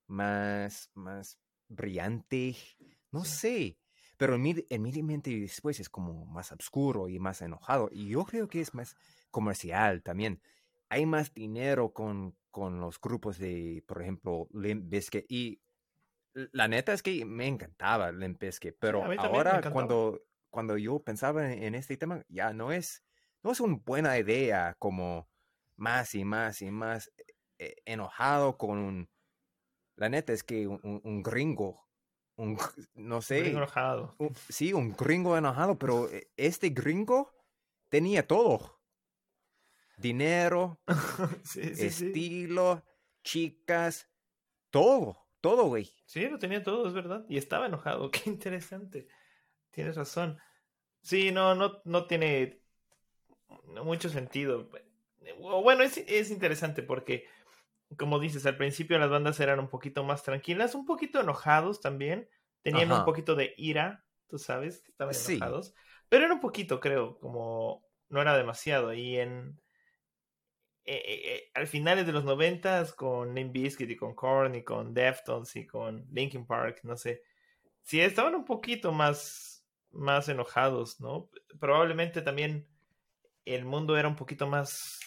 más, 0.07 0.91
más 0.95 1.39
brillante. 1.69 2.57
No 3.13 3.25
sé. 3.25 3.79
Pero 4.17 4.37
inmedi- 4.37 4.67
inmediatamente 4.71 5.31
después 5.39 5.81
es 5.81 5.89
como 5.91 6.25
más 6.27 6.53
oscuro 6.53 7.09
y 7.09 7.19
más 7.19 7.43
enojado. 7.43 7.89
Y 7.93 8.09
yo 8.11 8.25
creo 8.25 8.49
que 8.49 8.61
es 8.61 8.75
más 8.75 8.97
comercial 9.31 10.03
también. 10.03 10.41
Hay 10.89 11.07
más 11.07 11.35
dinero 11.35 11.93
con, 11.93 12.37
con 12.51 12.81
los 12.81 13.01
grupos 13.01 13.39
de, 13.39 13.83
por 13.87 14.01
ejemplo, 14.03 14.49
Limp 14.53 14.89
Bizkit. 14.89 15.27
Y 15.29 15.61
la 16.53 16.69
neta 16.69 16.93
es 16.93 17.03
que 17.03 17.25
me 17.25 17.47
encantaba 17.47 18.13
Limp 18.13 18.41
Bizkit. 18.41 18.77
Pero 18.79 19.03
ahora 19.19 19.61
cuando, 19.73 20.23
cuando 20.51 20.77
yo 20.77 21.01
pensaba 21.01 21.51
en, 21.53 21.63
en 21.63 21.75
este 21.75 21.97
tema, 21.97 22.23
ya 22.29 22.53
no 22.53 22.73
es, 22.73 23.03
no 23.43 23.53
es 23.53 23.61
una 23.61 23.79
buena 23.85 24.19
idea 24.19 24.75
como 24.79 25.29
más 25.77 26.15
y 26.15 26.25
más 26.25 26.61
y 26.63 26.71
más 26.71 27.11
eh, 27.59 27.75
enojado 27.85 28.57
con 28.59 28.79
un... 28.79 29.11
La 29.97 30.09
neta 30.11 30.33
es 30.35 30.43
que 30.43 30.67
un, 30.67 30.79
un- 30.83 31.01
un 31.05 31.23
gringo, 31.23 31.89
un, 32.37 32.59
no 32.95 33.23
sé, 33.23 33.41
Gringo 33.41 33.59
enojado. 33.59 34.15
un- 34.19 34.35
sí, 34.49 34.73
un 34.75 34.93
gringo 34.93 35.37
enojado, 35.39 35.79
pero 35.79 36.11
eh, 36.11 36.31
este 36.37 36.69
gringo 36.71 37.33
tenía 37.89 38.27
todo. 38.27 38.75
Dinero, 39.97 40.79
sí, 41.45 41.63
sí, 41.75 41.91
sí. 41.91 42.07
estilo, 42.07 42.85
chicas, 43.25 44.11
todo, 44.71 45.26
todo, 45.47 45.69
güey. 45.69 45.95
Sí, 46.07 46.29
lo 46.29 46.41
tenía 46.41 46.65
todo, 46.65 46.89
es 46.89 46.93
verdad. 46.93 47.25
Y 47.29 47.37
estaba 47.37 47.67
enojado. 47.67 48.11
Qué 48.11 48.29
interesante. 48.29 49.07
Tienes 49.71 49.95
razón. 49.95 50.39
Sí, 51.03 51.31
no, 51.31 51.55
no, 51.55 51.81
no 51.85 52.07
tiene 52.07 52.63
mucho 53.85 54.09
sentido. 54.09 54.69
Bueno, 55.39 55.85
es, 55.85 55.99
es 55.99 56.33
interesante 56.33 56.83
porque, 56.83 57.29
como 57.97 58.19
dices, 58.19 58.45
al 58.45 58.57
principio 58.57 58.99
las 58.99 59.09
bandas 59.09 59.39
eran 59.39 59.61
un 59.61 59.69
poquito 59.69 60.03
más 60.03 60.25
tranquilas, 60.25 60.75
un 60.75 60.85
poquito 60.85 61.21
enojados 61.21 61.81
también. 61.81 62.29
Tenían 62.63 62.91
un 62.91 63.05
poquito 63.05 63.37
de 63.37 63.55
ira, 63.57 64.05
tú 64.27 64.39
sabes, 64.39 64.83
que 64.83 64.91
estaban 64.91 65.15
Sí. 65.15 65.35
enojados. 65.35 65.75
Pero 66.09 66.25
era 66.25 66.35
un 66.35 66.41
poquito, 66.41 66.81
creo, 66.81 67.21
como 67.21 67.87
no 68.09 68.21
era 68.21 68.37
demasiado. 68.37 68.93
Y 68.95 69.19
en. 69.19 69.61
Eh, 70.89 71.03
eh, 71.05 71.35
eh, 71.35 71.51
al 71.55 71.67
finales 71.67 72.07
de 72.07 72.13
los 72.13 72.23
noventas, 72.23 72.95
con 72.95 73.35
Limp 73.35 73.57
y 73.57 73.97
con 73.97 74.15
Korn 74.15 74.55
y 74.55 74.63
con 74.63 74.95
Deftones 74.95 75.57
y 75.57 75.67
con 75.67 76.07
Linkin 76.13 76.47
Park, 76.47 76.79
no 76.85 76.97
sé. 76.97 77.23
Sí, 77.83 78.01
estaban 78.01 78.37
un 78.37 78.45
poquito 78.45 78.93
más, 78.93 79.67
más 79.91 80.29
enojados, 80.29 81.01
¿no? 81.01 81.29
Probablemente 81.59 82.23
también 82.23 82.69
el 83.45 83.65
mundo 83.65 83.97
era 83.99 84.07
un 84.07 84.15
poquito 84.15 84.47
más, 84.47 85.01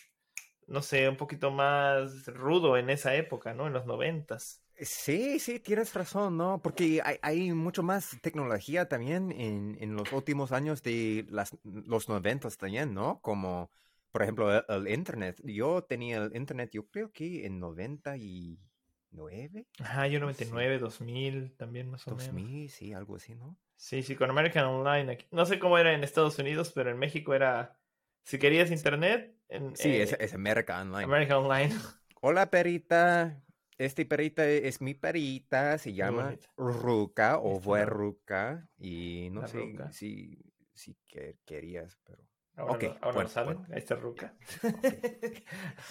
no 0.68 0.82
sé, 0.82 1.08
un 1.08 1.16
poquito 1.16 1.50
más 1.50 2.26
rudo 2.28 2.76
en 2.76 2.90
esa 2.90 3.16
época, 3.16 3.54
¿no? 3.54 3.68
En 3.68 3.72
los 3.72 3.86
noventas. 3.86 4.62
Sí, 4.82 5.40
sí, 5.40 5.62
tienes 5.62 5.94
razón, 5.94 6.36
¿no? 6.36 6.62
Porque 6.62 7.02
hay, 7.06 7.20
hay 7.22 7.54
mucho 7.54 7.84
más 7.84 8.18
tecnología 8.22 8.90
también 8.90 9.32
en, 9.32 9.78
en 9.80 9.96
los 9.96 10.12
últimos 10.12 10.52
años 10.52 10.84
de 10.84 11.26
las, 11.30 11.58
los 11.64 12.10
noventas 12.10 12.58
también, 12.58 12.94
¿no? 12.94 13.22
Como, 13.22 13.70
por 14.12 14.24
ejemplo, 14.24 14.54
el, 14.56 14.64
el 14.70 14.88
Internet. 14.94 15.42
Yo 15.44 15.84
tenía 15.84 16.18
el 16.18 16.36
Internet, 16.36 16.72
yo 16.74 16.88
creo 16.88 17.12
que 17.12 17.46
en 17.46 17.60
99, 17.60 19.68
Ajá, 19.80 20.08
yo 20.08 20.20
99, 20.20 20.80
2000 20.80 21.56
también 21.58 21.90
más 21.90 22.08
o 22.08 22.12
menos. 22.12 22.26
2000, 22.28 22.70
sí, 22.70 22.94
algo 22.94 23.16
así, 23.16 23.36
¿no? 23.36 23.58
Sí, 23.76 24.04
sí, 24.04 24.16
con 24.16 24.30
American 24.30 24.66
Online. 24.66 25.14
Aquí. 25.14 25.26
No 25.32 25.46
sé 25.46 25.60
cómo 25.60 25.78
era 25.78 25.94
en 25.94 26.04
Estados 26.04 26.38
Unidos, 26.40 26.72
pero 26.76 26.92
en 26.92 26.98
México 26.98 27.34
era, 27.34 27.80
si 28.26 28.38
querías 28.38 28.72
internet, 28.72 29.36
en 29.48 29.76
Sí, 29.76 29.90
eh, 29.90 30.04
es, 30.04 30.14
es 30.20 30.34
America 30.34 30.82
Online. 30.82 31.06
American 31.06 31.38
Online. 31.38 31.74
Hola, 32.22 32.50
perita. 32.50 33.42
Este 33.78 34.06
perita 34.06 34.46
es 34.46 34.82
mi 34.82 34.94
perita, 34.94 35.78
se 35.78 35.94
llama. 35.94 36.36
Ruca 36.58 37.38
o 37.40 37.54
Esta 37.54 37.64
fue 37.64 37.80
la- 37.80 37.86
Ruca 37.86 38.70
y 38.78 39.30
no 39.32 39.42
la 39.42 39.48
sé 39.48 39.58
Ruca. 39.58 39.92
si, 39.92 40.38
si 40.74 40.98
que- 41.08 41.38
querías, 41.46 41.98
pero... 42.04 42.22
Ahora, 42.60 42.74
Ok, 42.74 42.84
lo, 42.84 42.90
ahora 43.02 43.12
bueno, 43.14 43.30
saben, 43.30 43.58
bueno. 43.58 43.74
ahí 43.74 43.80
está 43.80 43.96
Ruca. 43.96 44.36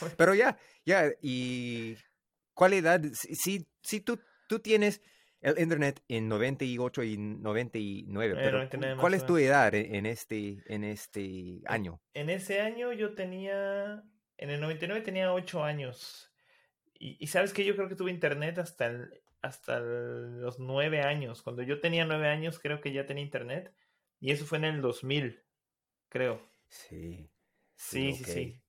Pero 0.17 0.35
ya, 0.35 0.59
ya, 0.85 1.11
y 1.23 1.97
¿cuál 2.55 2.75
edad? 2.75 3.01
Si, 3.13 3.67
si, 3.83 4.01
tú, 4.01 4.21
tú 4.49 4.59
tienes 4.61 5.01
el 5.41 5.59
internet 5.59 6.03
en 6.09 6.29
98 6.29 7.03
y 7.05 7.17
99, 7.17 8.35
Eh, 8.35 8.41
pero 8.43 8.59
99 8.59 8.95
más 8.97 9.01
¿cuál 9.03 9.15
es 9.15 9.25
tu 9.27 9.37
edad 9.39 9.75
en, 9.75 9.95
en 9.95 10.07
este, 10.07 10.63
en 10.67 10.85
este 10.85 11.61
año? 11.67 12.01
En 12.13 12.29
ese 12.29 12.61
año 12.61 12.93
yo 12.93 13.15
tenía, 13.15 14.03
en 14.37 14.51
el 14.51 14.61
99 14.61 15.01
tenía 15.03 15.33
8 15.33 15.65
años. 15.65 16.33
Y, 16.95 17.17
y 17.21 17.29
sabes 17.29 17.53
que 17.53 17.65
yo 17.65 17.77
creo 17.77 17.89
que 17.89 17.95
tuve 17.95 18.11
internet 18.11 18.59
hasta, 18.59 18.87
el- 18.87 19.23
hasta 19.41 19.79
el- 19.79 20.41
los 20.41 20.59
9 20.59 21.01
años. 21.03 21.43
Cuando 21.43 21.63
yo 21.63 21.81
tenía 21.81 22.05
9 22.05 22.29
años 22.29 22.59
creo 22.59 22.81
que 22.81 22.93
ya 22.93 23.07
tenía 23.07 23.23
internet. 23.25 23.73
Y 24.21 24.33
eso 24.33 24.45
fue 24.45 24.59
en 24.59 24.65
el 24.65 24.81
2000, 24.83 25.45
creo. 26.09 26.43
Sí. 26.69 27.31
Sí, 27.75 28.13
sí, 28.13 28.25
sí. 28.25 28.63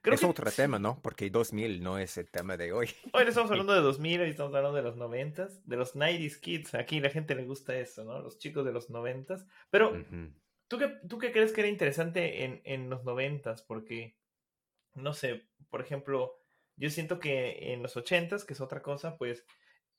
Creo 0.00 0.14
es 0.14 0.20
que 0.20 0.26
otro 0.26 0.50
tema, 0.50 0.78
¿no? 0.78 1.00
Porque 1.02 1.28
2000 1.30 1.82
no 1.82 1.98
es 1.98 2.16
el 2.16 2.30
tema 2.30 2.56
de 2.56 2.72
hoy. 2.72 2.90
Hoy 3.12 3.24
estamos 3.26 3.50
hablando 3.50 3.72
de 3.74 3.80
2000, 3.80 4.20
hoy 4.20 4.30
estamos 4.30 4.54
hablando 4.54 4.76
de 4.76 4.82
los 4.82 4.96
90, 4.96 5.48
de 5.64 5.76
los 5.76 5.96
90s 5.96 6.40
kids. 6.40 6.74
Aquí 6.74 7.00
la 7.00 7.10
gente 7.10 7.34
le 7.34 7.44
gusta 7.44 7.76
eso, 7.76 8.04
¿no? 8.04 8.20
Los 8.20 8.38
chicos 8.38 8.64
de 8.64 8.72
los 8.72 8.90
90. 8.90 9.46
Pero. 9.70 10.04
¿tú 10.68 10.78
qué, 10.78 10.88
¿tú 11.08 11.18
qué 11.18 11.32
crees 11.32 11.52
que 11.52 11.60
era 11.60 11.70
interesante 11.70 12.44
en, 12.44 12.60
en 12.64 12.88
los 12.88 13.04
90? 13.04 13.56
Porque, 13.66 14.16
no 14.94 15.12
sé, 15.12 15.48
por 15.70 15.80
ejemplo, 15.80 16.36
yo 16.76 16.90
siento 16.90 17.18
que 17.18 17.72
en 17.72 17.82
los 17.82 17.96
80, 17.96 18.36
que 18.46 18.52
es 18.52 18.60
otra 18.60 18.82
cosa, 18.82 19.16
pues 19.16 19.44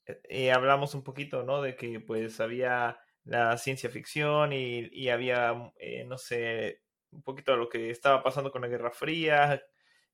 eh, 0.06 0.22
eh, 0.30 0.52
hablamos 0.52 0.96
un 0.96 1.04
poquito, 1.04 1.44
¿no? 1.44 1.62
De 1.62 1.76
que 1.76 2.00
pues 2.00 2.40
había 2.40 3.00
la 3.24 3.58
ciencia 3.58 3.90
ficción 3.90 4.54
y, 4.54 4.88
y 4.92 5.10
había, 5.10 5.74
eh, 5.80 6.06
no 6.06 6.18
sé, 6.18 6.82
un 7.12 7.22
poquito 7.24 7.52
de 7.52 7.58
lo 7.58 7.70
que 7.70 7.90
estaba 7.90 8.24
pasando 8.24 8.52
con 8.52 8.62
la 8.62 8.68
Guerra 8.68 8.92
Fría 8.92 9.62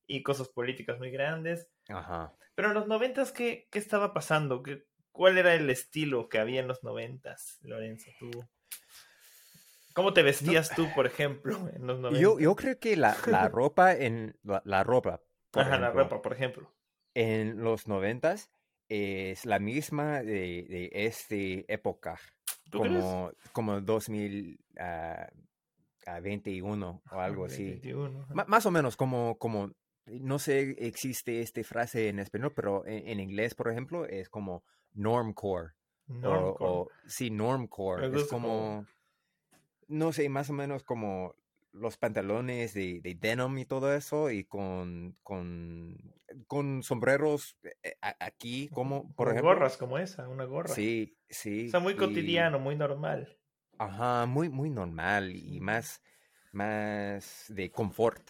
y 0.08 0.24
cosas 0.24 0.50
políticas 0.50 1.00
muy 1.00 1.12
grandes. 1.12 1.70
Ajá. 1.90 2.34
Pero 2.56 2.68
en 2.70 2.74
los 2.76 2.88
noventas, 2.88 3.32
¿qué, 3.32 3.68
qué 3.72 3.80
estaba 3.80 4.14
pasando? 4.14 4.62
¿Qué, 4.64 4.86
¿Cuál 5.12 5.38
era 5.38 5.54
el 5.56 5.70
estilo 5.70 6.30
que 6.30 6.40
había 6.40 6.60
en 6.60 6.68
los 6.68 6.84
noventas, 6.84 7.60
Lorenzo? 7.62 8.12
¿Tú? 8.20 8.32
¿Cómo 9.94 10.14
te 10.14 10.24
vestías 10.24 10.74
tú, 10.76 10.88
por 10.96 11.06
ejemplo, 11.06 11.56
en 11.76 11.86
los 11.86 12.00
noventas? 12.00 12.20
Yo, 12.22 12.40
yo 12.40 12.56
creo 12.56 12.80
que 12.80 12.96
la, 12.98 13.16
la 13.28 13.48
ropa 13.48 13.94
en 13.94 14.36
la, 14.44 14.62
la 14.66 14.84
ropa, 14.84 15.22
por 15.52 15.62
Ajá, 15.64 15.78
la 15.80 15.92
ropa, 15.92 16.22
por 16.22 16.34
ejemplo. 16.34 16.68
en 17.14 17.64
los 17.64 17.88
noventas 17.88 18.50
es 18.90 19.46
la 19.46 19.60
misma 19.60 20.24
de, 20.24 20.66
de 20.68 20.90
esta 20.94 21.36
época, 21.72 22.20
¿Tú 22.72 22.82
crees? 22.82 23.04
como, 23.04 23.32
como 26.06 26.16
2021 26.18 27.02
o 27.12 27.20
algo 27.20 27.44
Ah, 27.44 27.48
así. 27.48 27.64
21, 27.64 28.22
ajá. 28.24 28.34
Ma- 28.34 28.46
más 28.48 28.66
o 28.66 28.72
menos 28.72 28.96
como, 28.98 29.38
como, 29.38 29.72
no 30.06 30.40
sé, 30.40 30.76
existe 30.86 31.42
esta 31.42 31.64
frase 31.64 32.10
en 32.10 32.20
español, 32.20 32.54
pero 32.56 32.86
en, 32.86 33.08
en 33.08 33.20
inglés, 33.20 33.56
por 33.56 33.70
ejemplo, 33.72 34.06
es 34.06 34.30
como 34.30 34.64
normcore 34.94 35.74
Normcore. 36.08 36.70
O, 36.72 36.90
sí, 37.08 37.30
normcore. 37.30 38.08
Es 38.08 38.26
como, 38.26 38.86
no 39.88 40.14
sé, 40.14 40.30
más 40.30 40.50
o 40.50 40.54
menos 40.54 40.84
como 40.84 41.36
los 41.72 41.98
pantalones 41.98 42.74
de, 42.74 43.02
de, 43.02 43.16
denim 43.16 43.58
y 43.58 43.66
todo 43.66 43.94
eso 43.94 44.30
y 44.30 44.44
con, 44.44 45.18
con, 45.24 45.98
con 46.48 46.84
sombreros 46.84 47.58
eh, 47.84 47.96
aquí, 48.20 48.70
como 48.70 49.12
por 49.16 49.30
ejemplo. 49.30 49.50
Gorras 49.50 49.78
como 49.78 49.98
esa, 49.98 50.28
una 50.28 50.46
gorra. 50.46 50.74
Sí, 50.74 51.18
sí. 51.30 51.68
O 51.68 51.72
sea, 51.72 51.80
muy 51.80 51.96
cotidiano, 51.96 52.60
muy 52.60 52.76
normal. 52.76 53.40
Ajá, 53.86 54.26
muy, 54.26 54.50
muy 54.50 54.70
normal 54.70 55.36
y 55.36 55.60
más, 55.60 56.02
más 56.52 57.46
de 57.50 57.72
confort. 57.72 58.22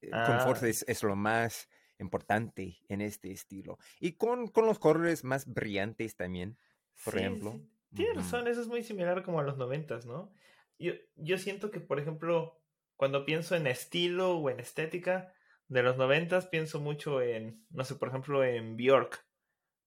Eh, 0.00 0.10
confort 0.10 0.62
ah. 0.62 0.68
es, 0.68 0.84
es, 0.88 1.02
lo 1.02 1.16
más 1.16 1.68
importante 1.98 2.78
en 2.88 3.00
este 3.00 3.30
estilo. 3.32 3.78
Y 4.00 4.12
con, 4.12 4.48
con 4.48 4.66
los 4.66 4.78
colores 4.78 5.24
más 5.24 5.46
brillantes 5.46 6.16
también, 6.16 6.58
por 7.04 7.18
ejemplo. 7.18 7.60
Tienes 7.94 8.16
razón, 8.16 8.48
eso 8.48 8.60
es 8.60 8.66
muy 8.66 8.82
similar 8.82 9.22
como 9.22 9.40
a 9.40 9.44
los 9.44 9.56
noventas, 9.56 10.04
¿no? 10.04 10.32
Yo, 10.78 10.94
yo 11.16 11.38
siento 11.38 11.70
que, 11.70 11.80
por 11.80 12.00
ejemplo, 12.00 12.60
cuando 12.96 13.24
pienso 13.24 13.54
en 13.54 13.66
estilo 13.66 14.38
o 14.38 14.50
en 14.50 14.58
estética 14.58 15.32
de 15.68 15.82
los 15.82 15.96
noventas, 15.96 16.46
pienso 16.46 16.80
mucho 16.80 17.22
en, 17.22 17.64
no 17.70 17.84
sé, 17.84 17.94
por 17.94 18.08
ejemplo, 18.08 18.44
en 18.44 18.76
Bjork, 18.76 19.24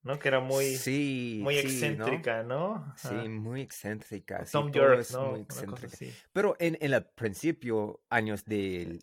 ¿no? 0.08 0.18
Que 0.18 0.28
era 0.28 0.40
muy, 0.40 0.64
sí, 0.76 1.38
muy 1.42 1.58
excéntrica, 1.58 2.42
¿no? 2.42 2.94
Sí, 2.96 3.28
muy 3.28 3.60
excéntrica. 3.60 4.42
Tom 4.50 4.72
York, 4.72 5.06
¿no? 5.12 5.32
Muy 5.32 5.40
excéntrica. 5.42 5.98
Pero 6.32 6.56
en, 6.58 6.78
en 6.80 6.94
el 6.94 7.04
principio, 7.04 8.00
años 8.08 8.46
de, 8.46 9.00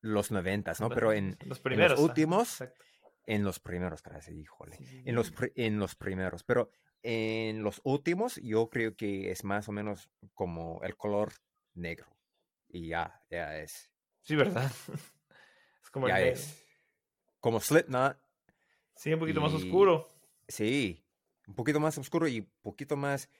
los 0.00 0.30
noventas, 0.30 0.80
¿no? 0.80 0.88
Pero 0.88 1.12
en 1.12 1.36
los, 1.44 1.60
primeros, 1.60 2.00
últimos, 2.00 2.64
en 3.26 3.44
los 3.44 3.60
primeros, 3.60 4.00
casi, 4.00 4.32
híjole, 4.32 4.78
en 5.04 5.14
los, 5.14 5.30
en 5.56 5.78
los 5.78 5.94
primeros, 5.94 6.42
pero 6.42 6.70
en 7.02 7.62
los 7.62 7.82
últimos 7.84 8.36
yo 8.42 8.70
creo 8.70 8.96
que 8.96 9.30
es 9.30 9.44
más 9.44 9.68
o 9.68 9.72
menos 9.72 10.08
como 10.32 10.80
el 10.84 10.96
color 10.96 11.34
negro 11.74 12.06
y 12.66 12.88
ya, 12.88 13.22
ya 13.30 13.58
es. 13.58 13.90
Sí, 14.22 14.36
¿verdad? 14.36 14.72
es 15.82 15.90
como 15.90 16.08
ya 16.08 16.18
es. 16.22 16.64
Como 17.40 17.60
Slipknot. 17.60 18.16
Sí, 18.96 19.12
un 19.12 19.20
poquito 19.20 19.42
más 19.42 19.52
oscuro. 19.52 20.13
Sí, 20.48 21.04
un 21.46 21.54
poquito 21.54 21.80
más 21.80 21.98
oscuro 21.98 22.28
y 22.28 22.40
un 22.40 22.50
poquito 22.62 22.96
más, 22.96 23.30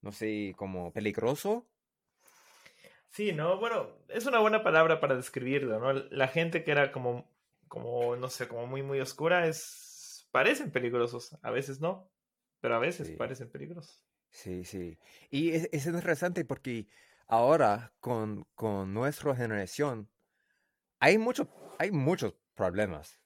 no 0.00 0.12
sé, 0.12 0.54
como 0.56 0.92
peligroso. 0.92 1.66
Sí, 3.08 3.32
¿no? 3.32 3.58
Bueno, 3.58 3.90
es 4.08 4.26
una 4.26 4.38
buena 4.38 4.62
palabra 4.62 5.00
para 5.00 5.16
describirlo, 5.16 5.78
¿no? 5.78 5.92
La 5.92 6.28
gente 6.28 6.64
que 6.64 6.70
era 6.70 6.92
como, 6.92 7.30
como, 7.68 8.16
no 8.16 8.30
sé, 8.30 8.48
como 8.48 8.66
muy, 8.66 8.82
muy 8.82 9.00
oscura 9.00 9.46
es... 9.46 10.26
parecen 10.30 10.70
peligrosos, 10.70 11.36
a 11.42 11.50
veces 11.50 11.80
no, 11.80 12.10
pero 12.60 12.76
a 12.76 12.78
veces 12.78 13.10
parecen 13.10 13.50
peligrosos. 13.50 14.02
Sí, 14.30 14.64
sí. 14.64 14.98
Y 15.30 15.50
es, 15.50 15.68
es 15.72 15.84
interesante 15.84 16.44
porque 16.46 16.86
ahora 17.26 17.92
con, 18.00 18.46
con 18.54 18.94
nuestra 18.94 19.36
generación 19.36 20.08
hay, 21.00 21.18
mucho, 21.18 21.50
hay 21.78 21.90
muchos 21.90 22.34
problemas, 22.54 23.20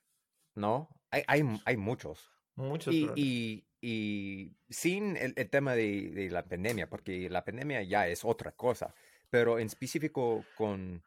¿no? 0.56 0.88
Hay, 1.10 1.22
hay, 1.28 1.42
hay 1.64 1.76
muchos. 1.76 2.35
Muchos 2.56 2.94
y, 2.94 3.08
y, 3.14 3.64
y, 3.80 4.52
sin 4.68 5.16
el, 5.16 5.34
tema 5.50 5.74
de, 5.74 6.10
de, 6.10 6.30
la 6.30 6.44
pandemia, 6.44 6.88
porque 6.88 7.28
la 7.30 7.44
pandemia 7.44 7.82
ya 7.82 8.08
es 8.08 8.24
otra 8.24 8.52
cosa, 8.52 8.94
pero 9.30 9.58
en 9.58 9.66
específico 9.66 10.44
con, 10.56 11.02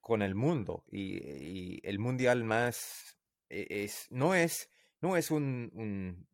con 0.00 0.22
el 0.22 0.34
mundo 0.34 0.84
y, 0.90 1.18
y 1.18 1.80
el 1.84 1.98
mundial 1.98 2.44
más 2.44 3.16
e, 3.48 3.66
es, 3.84 4.08
no 4.10 4.34
es, 4.34 4.70
no 5.00 5.16
es 5.16 5.30
un, 5.30 5.70
un 5.74 6.26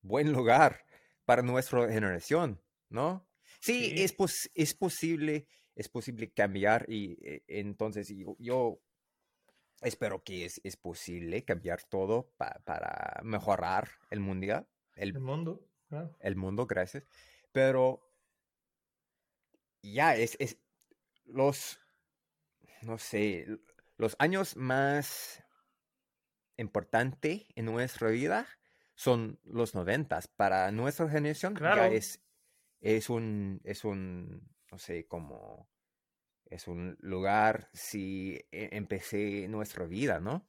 buen 0.00 0.32
lugar 0.32 0.84
para 1.24 1.42
nuestra 1.42 1.88
generación, 1.88 2.60
¿no? 2.88 3.26
Sí, 3.60 3.94
Es, 3.96 4.14
es 4.54 4.74
posible, 4.74 5.48
es 5.74 5.88
posible 5.88 6.30
cambiar 6.30 6.84
y 6.88 7.18
eh, 7.22 7.42
entonces 7.48 8.12
yo, 8.38 8.80
espero 9.84 10.24
que 10.24 10.44
es, 10.44 10.60
es, 10.64 10.76
posible 10.76 11.44
cambiar 11.44 11.82
todo 11.82 12.32
para 12.36 13.20
mejorar 13.22 13.88
el 14.10 14.20
mundial. 14.20 14.66
El, 14.96 15.18
mundo, 15.18 15.68
El 16.20 16.36
mundo, 16.36 16.66
gracias. 16.66 17.04
Pero 17.52 18.10
ya 19.82 20.16
es, 20.16 20.36
es 20.40 20.58
los, 21.24 21.78
no 22.82 22.98
sé, 22.98 23.46
los 23.96 24.16
años 24.18 24.56
más 24.56 25.42
importantes 26.56 27.46
en 27.54 27.66
nuestra 27.66 28.08
vida 28.08 28.46
son 28.94 29.38
los 29.44 29.74
noventas. 29.74 30.28
Para 30.28 30.70
nuestra 30.72 31.08
generación 31.08 31.56
ya 31.56 31.88
es 31.88 32.24
es 32.84 33.08
un, 33.08 33.60
es 33.64 33.84
un, 33.84 34.46
no 34.70 34.78
sé, 34.78 35.06
como, 35.06 35.68
es 36.50 36.68
un 36.68 36.96
lugar 37.00 37.68
si 37.72 38.34
e, 38.52 38.70
empecé 38.72 39.48
nuestra 39.48 39.86
vida, 39.86 40.20
¿no? 40.20 40.48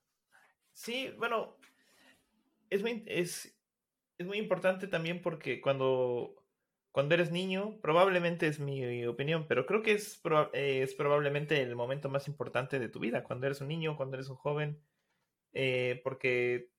Sí, 0.73 1.13
bueno, 1.17 1.57
es 2.69 2.81
muy, 2.81 3.03
es, 3.07 3.57
es 4.17 4.27
muy 4.27 4.37
importante 4.37 4.87
también 4.87 5.21
porque 5.21 5.61
cuando, 5.61 6.35
cuando 6.91 7.15
eres 7.15 7.31
niño, 7.31 7.79
probablemente 7.81 8.47
es 8.47 8.59
mi 8.59 9.05
opinión, 9.05 9.47
pero 9.47 9.65
creo 9.65 9.81
que 9.81 9.93
es, 9.93 10.21
es 10.53 10.95
probablemente 10.95 11.61
el 11.61 11.75
momento 11.75 12.09
más 12.09 12.27
importante 12.27 12.79
de 12.79 12.89
tu 12.89 12.99
vida, 12.99 13.23
cuando 13.23 13.45
eres 13.45 13.61
un 13.61 13.67
niño, 13.67 13.97
cuando 13.97 14.17
eres 14.17 14.29
un 14.29 14.35
joven, 14.35 14.81
eh, 15.53 16.01
porque 16.03 16.71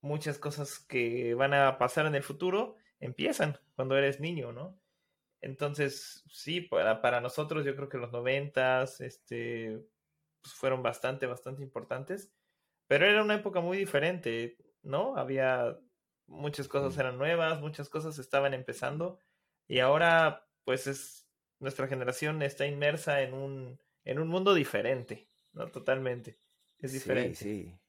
muchas 0.00 0.38
cosas 0.38 0.78
que 0.78 1.34
van 1.34 1.52
a 1.52 1.78
pasar 1.78 2.06
en 2.06 2.14
el 2.14 2.22
futuro 2.22 2.76
empiezan 3.00 3.58
cuando 3.74 3.96
eres 3.96 4.20
niño, 4.20 4.52
¿no? 4.52 4.78
Entonces, 5.40 6.24
sí, 6.28 6.60
para, 6.60 7.00
para 7.00 7.20
nosotros 7.20 7.64
yo 7.64 7.74
creo 7.74 7.88
que 7.88 7.98
los 7.98 8.12
noventas 8.12 9.00
este, 9.00 9.80
pues 10.42 10.54
fueron 10.54 10.82
bastante, 10.82 11.26
bastante 11.26 11.62
importantes, 11.62 12.32
pero 12.86 13.06
era 13.06 13.22
una 13.22 13.36
época 13.36 13.60
muy 13.60 13.78
diferente, 13.78 14.58
¿no? 14.82 15.16
Había 15.16 15.78
muchas 16.26 16.68
cosas 16.68 16.96
eran 16.98 17.18
nuevas, 17.18 17.60
muchas 17.60 17.88
cosas 17.88 18.18
estaban 18.18 18.54
empezando 18.54 19.18
y 19.66 19.80
ahora 19.80 20.48
pues 20.64 20.86
es 20.86 21.28
nuestra 21.58 21.88
generación 21.88 22.42
está 22.42 22.66
inmersa 22.66 23.22
en 23.22 23.34
un, 23.34 23.80
en 24.04 24.18
un 24.18 24.28
mundo 24.28 24.54
diferente, 24.54 25.30
¿no? 25.52 25.68
Totalmente. 25.68 26.40
Es 26.78 26.92
diferente. 26.92 27.34
Sí, 27.34 27.64
sí. 27.64 27.80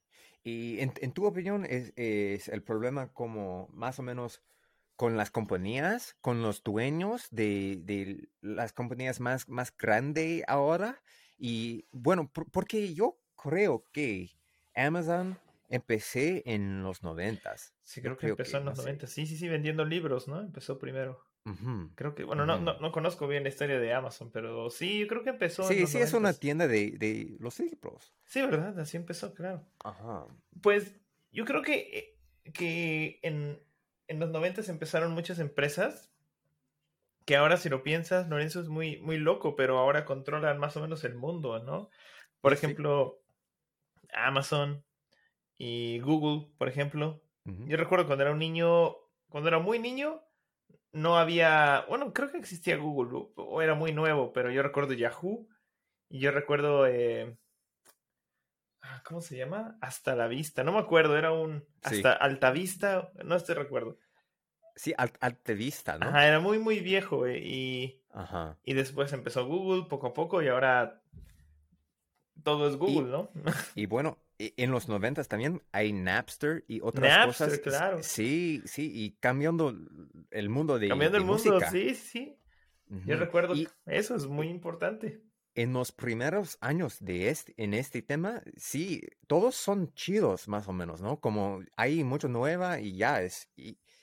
Y 0.44 0.80
en, 0.80 0.92
en 1.02 1.14
tu 1.14 1.26
opinión 1.26 1.66
es, 1.66 1.94
es 1.96 2.48
el 2.48 2.64
problema 2.64 3.14
como 3.14 3.68
más 3.72 4.00
o 4.00 4.04
menos 4.04 4.44
con 5.02 5.18
las 5.18 5.32
compañías, 5.32 6.16
con 6.22 6.44
los 6.44 6.64
dueños 6.64 7.28
de, 7.32 8.30
las 8.40 8.72
compañías 8.72 9.20
más, 9.20 9.50
más 9.50 9.76
grandes 9.76 10.44
ahora. 10.48 11.02
Y 11.40 11.88
bueno, 11.92 12.32
porque 12.32 12.94
yo 12.94 13.18
creo 13.36 13.88
que 13.92 14.30
Amazon 14.76 15.40
empecé 15.70 16.44
en 16.46 16.84
los 16.84 17.02
noventas. 17.02 17.74
Sí, 17.84 18.00
creo 18.04 18.16
que 18.16 18.28
empezó 18.28 18.60
en 18.60 18.66
los 18.66 18.78
noventas. 18.78 19.10
Sí, 19.10 19.26
sí, 19.26 19.38
sí, 19.38 19.48
vendiendo 19.48 19.86
libros, 19.86 20.28
¿no? 20.28 20.40
Empezó 20.40 20.78
primero. 20.78 21.26
Creo 21.96 22.14
que, 22.14 22.24
bueno, 22.24 22.46
no, 22.46 22.60
no, 22.60 22.92
conozco 22.92 23.28
bien 23.28 23.42
la 23.42 23.50
historia 23.50 23.80
de 23.80 23.94
Amazon, 23.96 24.30
pero 24.32 24.70
sí, 24.70 25.00
yo 25.00 25.08
creo 25.08 25.24
que 25.24 25.32
empezó. 25.32 25.64
Sí, 25.64 25.88
sí, 25.88 25.98
es 25.98 26.14
una 26.14 26.34
tienda 26.34 26.68
de, 26.68 26.92
de, 26.92 27.38
los 27.40 27.60
libros. 27.60 28.14
Sí, 28.24 28.40
¿verdad? 28.42 28.80
Así 28.80 28.98
empezó, 28.98 29.34
claro. 29.34 29.66
Ajá. 29.84 30.28
Pues 30.62 30.94
yo 31.32 31.44
creo 31.46 31.64
que, 31.64 31.80
eh, 32.46 32.52
que 32.54 33.20
en, 33.24 33.60
en 34.12 34.20
los 34.20 34.30
90 34.30 34.62
empezaron 34.70 35.14
muchas 35.14 35.40
empresas 35.40 36.12
que 37.26 37.38
ahora 37.38 37.56
si 37.56 37.70
lo 37.70 37.82
piensas, 37.82 38.28
Lorenzo 38.28 38.60
es 38.60 38.68
muy, 38.68 38.98
muy 38.98 39.18
loco, 39.18 39.56
pero 39.56 39.78
ahora 39.80 40.04
controlan 40.04 40.60
más 40.60 40.76
o 40.76 40.82
menos 40.82 41.06
el 41.06 41.16
mundo, 41.16 41.60
¿no? 41.60 41.90
Por 42.42 42.52
ejemplo, 42.52 43.22
Amazon 44.12 44.84
y 45.58 46.00
Google, 46.00 46.52
por 46.58 46.68
ejemplo. 46.68 47.22
Yo 47.46 47.78
recuerdo 47.78 48.06
cuando 48.06 48.24
era 48.24 48.34
un 48.34 48.40
niño, 48.40 48.96
cuando 49.30 49.48
era 49.48 49.60
muy 49.60 49.80
niño, 49.80 50.22
no 50.92 51.18
había, 51.18 51.86
bueno, 51.88 52.14
creo 52.14 52.32
que 52.32 52.38
existía 52.38 52.76
Google, 52.78 53.30
o 53.36 53.62
era 53.62 53.76
muy 53.76 53.94
nuevo, 53.94 54.34
pero 54.34 54.52
yo 54.52 54.62
recuerdo 54.62 54.94
Yahoo 54.94 55.48
y 56.10 56.20
yo 56.20 56.32
recuerdo 56.32 56.86
eh, 56.86 57.38
¿Cómo 59.04 59.22
se 59.22 59.38
llama? 59.38 59.78
Hasta 59.82 60.16
la 60.16 60.28
vista. 60.28 60.64
No 60.64 60.72
me 60.72 60.80
acuerdo, 60.80 61.18
era 61.18 61.32
un. 61.32 61.64
Hasta 61.84 62.14
Alta 62.14 62.52
Vista, 62.52 63.12
no 63.24 63.36
estoy 63.36 63.56
recuerdo. 63.56 63.98
Sí, 64.76 64.94
Alta 64.98 65.54
Vista, 65.54 65.98
¿no? 65.98 66.08
Ajá, 66.08 66.28
era 66.28 66.40
muy, 66.40 66.60
muy 66.60 66.80
viejo, 66.80 67.26
eh, 67.28 67.40
y. 67.40 68.02
Ajá. 68.12 68.58
Y 68.64 68.74
después 68.74 69.14
empezó 69.14 69.46
Google 69.46 69.86
poco 69.88 70.08
a 70.08 70.14
poco 70.14 70.42
y 70.42 70.48
ahora. 70.48 71.02
Todo 72.44 72.68
es 72.68 72.76
Google, 72.76 73.12
¿no? 73.12 73.30
y 73.76 73.86
bueno, 73.86 74.18
e, 74.40 74.54
en 74.58 74.72
los 74.72 74.88
noventas 74.88 75.28
también 75.28 75.62
hay 75.72 75.94
Napster 75.94 76.64
y 76.68 76.82
otras 76.82 77.28
cosas. 77.28 77.60
claro. 77.60 78.02
Sí, 78.02 78.64
sí, 78.66 78.92
y 78.94 79.12
cambiando 79.20 79.76
el 80.32 80.50
mundo 80.50 80.80
de. 80.80 80.90
Cambiando 80.90 81.18
el 81.18 81.26
mundo, 81.26 81.60
sí, 81.72 81.94
sí. 81.96 82.38
Yo 83.06 83.16
recuerdo, 83.16 83.54
eso 83.86 84.16
es 84.16 84.28
muy 84.28 84.50
importante 84.50 85.22
en 85.56 85.74
los 85.74 85.92
primeros 85.92 86.58
años 86.62 86.98
de 87.00 87.30
este, 87.30 87.54
en 87.58 87.74
este 87.74 88.02
tema, 88.02 88.42
sí, 88.56 89.02
todos 89.28 89.56
son 89.56 89.94
chidos 89.94 90.48
más 90.48 90.68
o 90.68 90.74
menos, 90.74 91.02
¿no? 91.02 91.20
Como 91.20 91.62
hay 91.76 92.04
mucho 92.04 92.28
nueva 92.30 92.80
y 92.80 92.96
ya 92.96 93.22
es, 93.22 93.50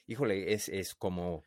híjole, 0.07 0.53
es, 0.53 0.69
es 0.69 0.95
como 0.95 1.43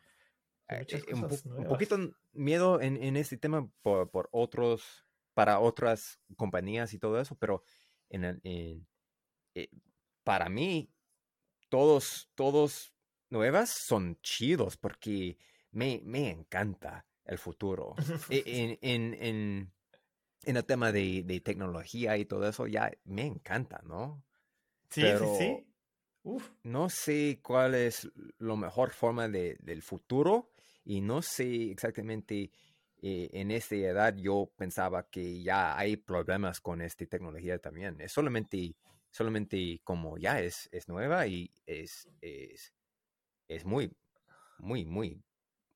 un, 1.08 1.66
poquito 1.68 1.98
miedo 2.32 2.80
en, 2.80 2.96
en 3.02 3.16
este 3.16 3.36
tema 3.36 3.70
por, 3.82 4.10
por, 4.10 4.28
otros, 4.32 5.04
para 5.34 5.60
otras 5.60 6.20
compañías 6.36 6.92
y 6.94 6.98
todo 6.98 7.20
eso, 7.20 7.36
pero 7.36 7.62
en, 8.08 8.24
en 8.42 8.86
eh, 9.54 9.68
para 10.24 10.48
mí, 10.48 10.90
todos, 11.68 12.30
todos 12.34 12.94
nuevas 13.30 13.70
son 13.70 14.18
chidos 14.22 14.76
porque 14.76 15.38
me, 15.70 16.00
me 16.04 16.30
encanta 16.30 17.06
el 17.24 17.38
futuro. 17.38 17.94
E, 18.30 18.42
en, 18.46 18.78
en, 18.82 19.14
en, 19.14 19.72
en, 20.44 20.56
el 20.56 20.64
tema 20.64 20.92
de, 20.92 21.22
de, 21.24 21.40
tecnología 21.40 22.16
y 22.16 22.24
todo 22.24 22.48
eso, 22.48 22.66
ya 22.66 22.90
me 23.04 23.26
encanta, 23.26 23.80
¿no? 23.84 24.22
Sí, 24.90 25.02
sí, 25.18 25.24
sí. 25.38 25.66
No 26.62 26.88
sé 26.88 27.40
cuál 27.42 27.74
es 27.74 28.08
la 28.38 28.54
mejor 28.54 28.92
forma 28.92 29.28
de, 29.28 29.56
del 29.60 29.82
futuro 29.82 30.52
y 30.84 31.00
no 31.00 31.22
sé 31.22 31.70
exactamente 31.70 32.50
eh, 33.02 33.28
en 33.32 33.50
esta 33.50 33.74
edad 33.74 34.16
yo 34.16 34.52
pensaba 34.56 35.08
que 35.08 35.42
ya 35.42 35.76
hay 35.76 35.96
problemas 35.96 36.60
con 36.60 36.80
esta 36.80 37.04
tecnología 37.06 37.58
también. 37.58 38.00
Es 38.00 38.12
solamente, 38.12 38.76
solamente 39.10 39.80
como 39.82 40.16
ya 40.16 40.40
es, 40.40 40.68
es 40.70 40.88
nueva 40.88 41.26
y 41.26 41.50
es, 41.66 42.08
es, 42.20 42.72
es 43.48 43.64
muy, 43.64 43.90
muy, 44.58 44.84
muy 44.84 45.20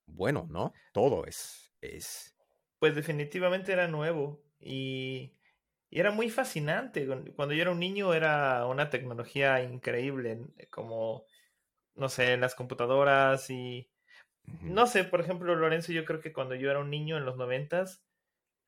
bueno, 0.07 0.47
¿no? 0.49 0.73
Todo 0.93 1.27
es, 1.27 1.73
es... 1.81 2.37
Pues 2.79 2.95
definitivamente 2.95 3.73
era 3.73 3.89
nuevo 3.89 4.46
y 4.67 5.37
y 5.91 6.01
era 6.01 6.11
muy 6.11 6.31
fascinante. 6.31 7.07
Cuando 7.35 7.55
yo 7.55 7.63
era 7.63 7.71
un 7.71 7.79
niño 7.79 8.13
era 8.13 8.67
una 8.67 8.91
tecnología 8.91 9.63
increíble, 9.63 10.47
como, 10.71 11.25
no 11.95 12.09
sé, 12.09 12.37
las 12.37 12.55
computadoras 12.55 13.51
y... 13.51 13.91
No 14.61 14.87
sé, 14.87 15.05
por 15.05 15.21
ejemplo, 15.21 15.55
Lorenzo, 15.57 15.93
yo 15.93 16.05
creo 16.05 16.21
que 16.21 16.33
cuando 16.33 16.55
yo 16.55 16.71
era 16.71 16.79
un 16.79 16.91
niño 16.91 17.17
en 17.17 17.25
los 17.25 17.37
noventas, 17.37 18.05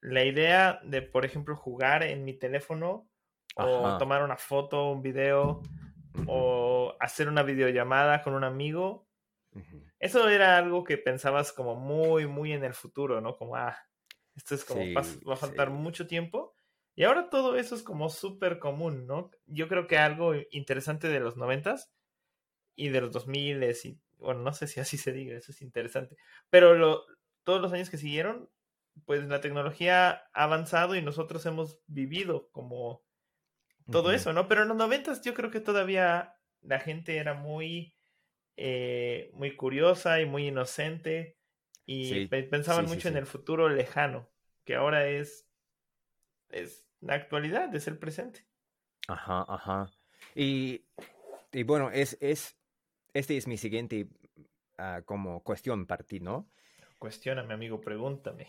la 0.00 0.24
idea 0.24 0.80
de, 0.82 1.02
por 1.02 1.24
ejemplo, 1.24 1.54
jugar 1.54 2.02
en 2.02 2.24
mi 2.24 2.32
teléfono 2.32 3.08
o 3.54 3.96
tomar 3.98 4.22
una 4.22 4.36
foto, 4.36 4.90
un 4.90 5.02
video 5.02 5.62
o 6.26 6.96
hacer 6.98 7.28
una 7.28 7.42
videollamada 7.42 8.22
con 8.22 8.34
un 8.34 8.44
amigo, 8.44 9.06
eso 10.00 10.28
era 10.28 10.56
algo 10.56 10.82
que 10.82 10.98
pensabas 10.98 11.52
como 11.52 11.76
muy, 11.76 12.26
muy 12.26 12.52
en 12.52 12.64
el 12.64 12.74
futuro, 12.74 13.20
¿no? 13.20 13.36
Como, 13.36 13.54
ah, 13.54 13.87
esto 14.38 14.54
es 14.54 14.64
como, 14.64 14.82
va 14.94 15.34
a 15.34 15.36
faltar 15.36 15.70
mucho 15.70 16.06
tiempo. 16.06 16.54
Y 16.94 17.04
ahora 17.04 17.28
todo 17.28 17.56
eso 17.56 17.74
es 17.74 17.82
como 17.82 18.08
súper 18.08 18.58
común, 18.58 19.06
¿no? 19.06 19.30
Yo 19.46 19.68
creo 19.68 19.86
que 19.86 19.98
algo 19.98 20.34
interesante 20.50 21.08
de 21.08 21.20
los 21.20 21.36
noventas 21.36 21.92
y 22.74 22.88
de 22.88 23.00
los 23.00 23.12
dos 23.12 23.26
miles 23.26 23.84
y, 23.84 24.00
bueno, 24.16 24.40
no 24.42 24.52
sé 24.52 24.66
si 24.66 24.80
así 24.80 24.96
se 24.96 25.12
diga, 25.12 25.36
eso 25.36 25.52
es 25.52 25.62
interesante. 25.62 26.16
Pero 26.50 26.74
lo, 26.74 27.04
todos 27.44 27.60
los 27.60 27.72
años 27.72 27.90
que 27.90 27.98
siguieron, 27.98 28.48
pues 29.04 29.26
la 29.26 29.40
tecnología 29.40 30.10
ha 30.32 30.44
avanzado 30.44 30.94
y 30.96 31.02
nosotros 31.02 31.44
hemos 31.46 31.80
vivido 31.86 32.48
como 32.50 33.04
todo 33.90 34.12
eso, 34.12 34.32
¿no? 34.32 34.48
Pero 34.48 34.62
en 34.62 34.68
los 34.68 34.76
noventas 34.76 35.22
yo 35.22 35.34
creo 35.34 35.50
que 35.50 35.60
todavía 35.60 36.36
la 36.60 36.78
gente 36.78 37.16
era 37.16 37.34
muy, 37.34 37.96
eh, 38.56 39.30
muy 39.34 39.56
curiosa 39.56 40.20
y 40.20 40.26
muy 40.26 40.48
inocente 40.48 41.37
y 41.90 42.26
pensaban 42.26 42.84
mucho 42.84 43.08
en 43.08 43.16
el 43.16 43.24
futuro 43.24 43.70
lejano, 43.70 44.28
que 44.64 44.74
ahora 44.74 45.08
es, 45.08 45.48
es 46.50 46.86
la 47.00 47.14
actualidad, 47.14 47.74
es 47.74 47.88
el 47.88 47.98
presente. 47.98 48.46
Ajá, 49.08 49.46
ajá. 49.48 49.90
Y, 50.34 50.84
y 51.50 51.62
bueno, 51.62 51.90
es, 51.90 52.18
es, 52.20 52.58
este 53.14 53.38
es 53.38 53.46
mi 53.46 53.56
siguiente 53.56 54.06
uh, 54.78 55.02
como 55.06 55.42
cuestión 55.42 55.86
para 55.86 56.04
ti, 56.04 56.20
¿no? 56.20 56.50
Cuestióname, 56.98 57.54
amigo, 57.54 57.80
pregúntame. 57.80 58.48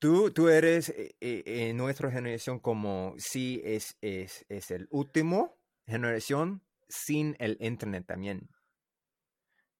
Tú, 0.00 0.32
tú 0.32 0.48
eres 0.48 0.88
eh, 0.88 1.14
eh, 1.20 1.42
en 1.46 1.76
nuestra 1.76 2.10
generación 2.10 2.58
como 2.58 3.14
si 3.16 3.62
es, 3.64 3.96
es, 4.00 4.44
es 4.48 4.72
el 4.72 4.88
último 4.90 5.56
generación 5.86 6.62
sin 6.88 7.36
el 7.38 7.56
internet 7.60 8.06
también, 8.06 8.48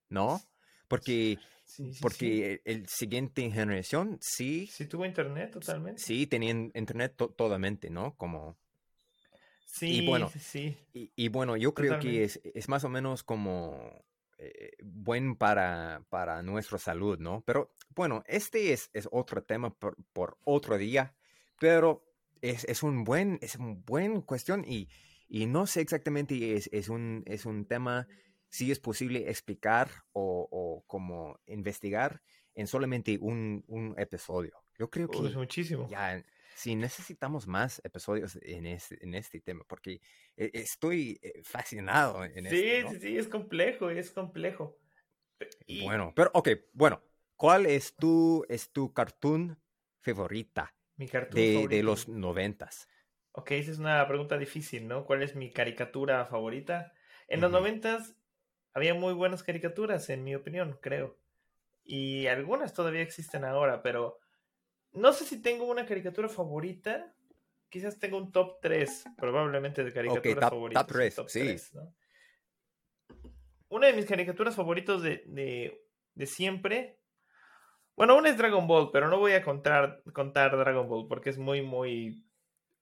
¿no? 0.08 0.40
Porque 0.87 1.38
porque 2.00 2.62
el 2.64 2.87
siguiente 2.88 3.50
generación 3.50 4.18
sí. 4.20 4.66
Sí 4.66 4.87
tuvo 4.87 5.04
internet 5.04 5.52
totalmente. 5.52 6.00
Sí, 6.02 6.26
tenían 6.26 6.70
internet 6.74 7.14
totalmente, 7.16 7.90
¿no? 7.90 8.16
Como... 8.16 8.58
Sí, 9.66 10.02
y 10.02 10.06
bueno, 10.06 10.30
sí. 10.38 10.76
Y, 10.92 11.28
bueno, 11.28 11.56
yo 11.56 11.72
creo 11.72 11.98
que 11.98 12.24
es, 12.24 12.40
es, 12.44 12.68
más 12.68 12.85
o 12.85 12.90
menos 12.90 13.22
como 13.22 14.04
eh, 14.37 14.72
buen 14.82 15.35
para, 15.35 16.04
para 16.11 16.42
nuestra 16.42 16.76
salud, 16.76 17.18
¿no? 17.18 17.42
Pero 17.46 17.74
bueno, 17.94 18.22
este 18.26 18.74
es, 18.74 18.90
es 18.92 19.08
otro 19.11 19.42
tema 19.42 19.72
por, 19.72 19.96
por, 20.12 20.37
otro 20.44 20.76
día, 20.76 21.14
pero 21.58 22.04
es, 22.42 22.64
es, 22.64 22.82
un 22.82 23.04
buen, 23.04 23.38
es 23.40 23.56
un 23.56 23.82
buen 23.85 24.20
cuestión 24.20 24.62
y, 24.66 24.88
y 25.26 25.46
no 25.46 25.66
sé 25.66 25.80
exactamente, 25.80 26.54
es, 26.54 26.68
es, 26.70 26.90
un, 26.90 27.22
es 27.24 27.46
un 27.46 27.64
tema 27.64 28.06
si 28.53 28.71
es 28.71 28.79
posible 28.79 29.31
explicar 29.31 29.88
o, 30.12 30.85
como 30.87 31.41
investigar 31.47 32.21
en 32.55 32.67
solamente 32.67 33.17
un, 33.19 33.95
episodio. 33.97 34.62
Yo 34.79 34.91
creo 34.91 35.09
que 35.09 35.27
es 35.27 35.35
muchísimo. 35.35 35.88
Ya, 35.88 36.23
sí, 36.55 36.77
necesitamos 36.77 37.47
más 37.47 37.81
episodios 37.83 38.38
en 38.43 38.67
este, 38.67 39.03
en 39.03 39.15
este 39.15 39.41
tema, 39.41 39.65
porque 39.67 40.03
e, 40.37 40.51
estoy 40.53 41.19
eh, 41.23 41.41
fascinado 41.43 42.25
en 42.25 42.45
sí, 42.45 42.83
Sí, 42.91 43.01
sí, 43.01 43.17
es 43.17 43.27
complejo, 43.27 43.88
es 43.88 44.11
complejo. 44.11 44.79
Bueno, 45.83 46.12
pero 46.15 46.31
ok, 46.35 46.51
bueno, 46.75 47.03
¿cuál 47.37 47.65
es 47.65 47.97
tu, 47.97 48.45
es 48.51 48.71
tu 48.71 48.93
cartoon 48.93 49.59
favorita 50.03 50.75
mi 50.97 51.09
cartoon 51.09 51.43
de, 51.43 51.69
de 51.69 51.83
los 51.83 52.07
noventas? 52.07 52.87
Ok, 53.33 53.53
esa 53.53 53.71
es 53.71 53.79
una 53.79 54.07
pregunta 54.07 54.37
difícil, 54.37 54.88
¿no? 54.88 55.07
¿Cuál 55.07 55.23
es 55.23 55.35
mi 55.35 55.51
caricatura 55.51 56.27
favorita? 56.27 56.93
En 57.29 57.41
los 57.41 57.51
noventas 57.51 58.15
había 58.74 58.94
muy 58.94 59.14
buenas 59.14 59.42
caricaturas, 59.42 60.08
en 60.11 60.24
mi 60.24 60.35
opinión, 60.35 60.78
creo. 60.80 61.18
Y 61.85 62.26
algunas 62.26 62.72
todavía 62.72 63.02
existen 63.02 63.44
ahora, 63.44 63.82
pero 63.82 64.18
no 64.92 65.12
sé 65.12 65.24
si 65.24 65.42
tengo 65.42 65.66
una 65.66 65.87
caricatura 65.87 66.28
favorita. 66.28 67.14
Quizás 67.68 67.98
tengo 67.98 68.18
un 68.18 68.32
top 68.32 68.61
3, 68.61 69.04
probablemente, 69.16 69.82
de 69.82 69.92
caricaturas 69.92 70.50
favoritas. 70.50 70.87
Top 70.87 70.92
3, 70.92 71.14
Una 73.68 73.87
de 73.87 73.92
mis 73.94 74.06
caricaturas 74.06 74.54
favoritos 74.54 75.02
de, 75.02 75.22
de, 75.26 75.82
de, 76.14 76.26
siempre. 76.26 77.00
Bueno, 77.96 78.16
una 78.16 78.28
es 78.28 78.37
Dragon 78.37 78.66
Ball, 78.66 78.90
pero 78.92 79.08
no 79.08 79.18
voy 79.18 79.32
a 79.32 79.42
contar, 79.42 80.02
contar 80.12 80.56
Dragon 80.56 80.88
Ball 80.88 81.06
porque 81.08 81.30
es 81.30 81.38
muy, 81.38 81.62
muy 81.62 82.22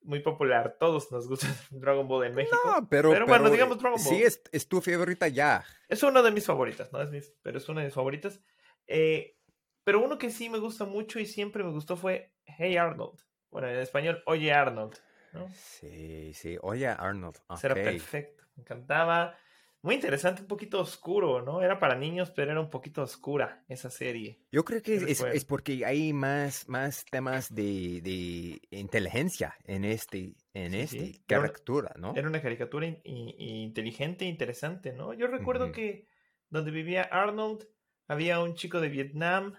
muy 0.03 0.21
popular. 0.21 0.77
Todos 0.79 1.11
nos 1.13 1.29
gusta 1.29 1.47
Dragon 1.71 2.07
Ball 2.09 2.27
en 2.27 2.35
México. 2.35 2.57
No, 2.65 2.89
pero, 2.89 3.11
bueno, 3.27 3.51
digamos 3.51 3.79
Dragon 3.79 4.03
Ball. 4.03 4.15
Sí, 4.15 4.23
es, 4.23 4.43
es, 4.53 4.69
tu 4.69 4.81
favorita 4.81 5.29
ya. 5.29 5.65
Es 5.89 6.03
una 6.03 6.23
de 6.23 6.31
mis 6.31 6.47
favoritas, 6.47 6.93
¿no? 6.93 7.01
Es 7.03 7.11
mis, 7.11 7.35
pero 7.43 7.59
es 7.59 7.69
una 7.69 7.81
de 7.81 7.87
mis 7.87 7.95
favoritas. 7.95 8.41
Eh, 8.87 9.37
pero 9.85 10.01
uno 10.01 10.19
que 10.19 10.31
sí 10.31 10.49
me 10.49 10.59
gusta 10.59 10.85
mucho 10.85 11.19
y 11.19 11.27
siempre 11.27 11.65
me 11.65 11.71
gustó 11.71 11.97
fue 11.97 12.33
Hey 12.45 12.77
Arnold. 12.77 13.21
Bueno, 13.51 13.69
en 13.69 13.77
español, 13.79 14.23
Oye 14.27 14.53
Arnold. 14.53 14.97
¿no? 15.33 15.49
Sí, 15.55 16.33
sí, 16.35 16.57
Oye 16.63 16.89
Arnold. 16.89 17.37
Era 17.63 17.75
perfecto. 17.75 18.45
Me 18.57 18.63
encantaba 18.63 19.37
muy 19.83 19.95
interesante, 19.95 20.43
un 20.43 20.49
poquito 20.49 20.81
oscuro, 20.81 21.43
¿no? 21.43 21.63
Era 21.63 21.79
para 21.79 21.95
niños, 21.95 22.31
pero 22.31 22.51
era 22.51 22.61
un 22.61 22.69
poquito 22.69 23.03
oscura 23.03 23.65
esa 23.69 23.91
serie. 23.91 24.43
Yo 24.53 24.65
creo 24.65 24.83
que 24.83 24.97
es, 24.97 25.21
es, 25.23 25.45
porque 25.45 25.85
hay 25.87 26.13
más, 26.13 26.69
más 26.69 27.05
temas 27.11 27.55
de, 27.55 28.01
de 28.03 28.61
inteligencia 28.71 29.57
en 29.65 29.85
este, 29.85 30.35
en 30.53 30.75
este 30.75 31.23
caricatura, 31.27 31.95
¿no? 31.97 32.15
Era 32.15 32.29
una 32.29 32.43
caricatura 32.43 32.87
inteligente 33.05 34.27
e 34.27 34.29
interesante, 34.29 34.93
¿no? 34.93 35.15
Yo 35.15 35.27
recuerdo 35.29 35.73
que 35.73 36.07
donde 36.51 36.71
vivía 36.71 37.03
Arnold 37.03 37.67
había 38.07 38.41
un 38.41 38.55
chico 38.55 38.81
de 38.81 38.89
Vietnam, 38.89 39.55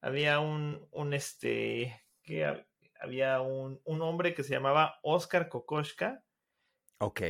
había 0.00 0.38
un, 0.38 0.86
un 0.92 1.12
este, 1.12 2.04
que 2.22 2.44
había 3.00 3.40
un, 3.40 3.80
un 3.84 4.02
hombre 4.02 4.34
que 4.34 4.44
se 4.44 4.54
llamaba 4.54 5.00
Oscar 5.02 5.48
Kokoschka, 5.48 6.22
Ok. 6.98 7.20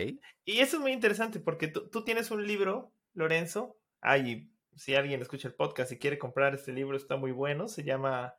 Y 0.44 0.59
eso 0.61 0.76
es 0.76 0.83
muy 0.83 0.92
interesante 0.92 1.40
porque 1.40 1.68
tú, 1.68 2.05
tienes 2.05 2.31
un 2.31 2.46
libro, 2.46 2.92
Lorenzo. 3.14 3.79
Ay, 4.00 4.50
si 4.76 4.94
alguien 4.94 5.20
escucha 5.20 5.48
el 5.48 5.55
podcast 5.55 5.90
y 5.92 5.98
quiere 5.98 6.18
comprar 6.18 6.55
este 6.55 6.72
libro, 6.72 6.96
está 6.96 7.16
muy 7.16 7.33
bueno. 7.33 7.68
Se 7.68 7.83
llama 7.83 8.35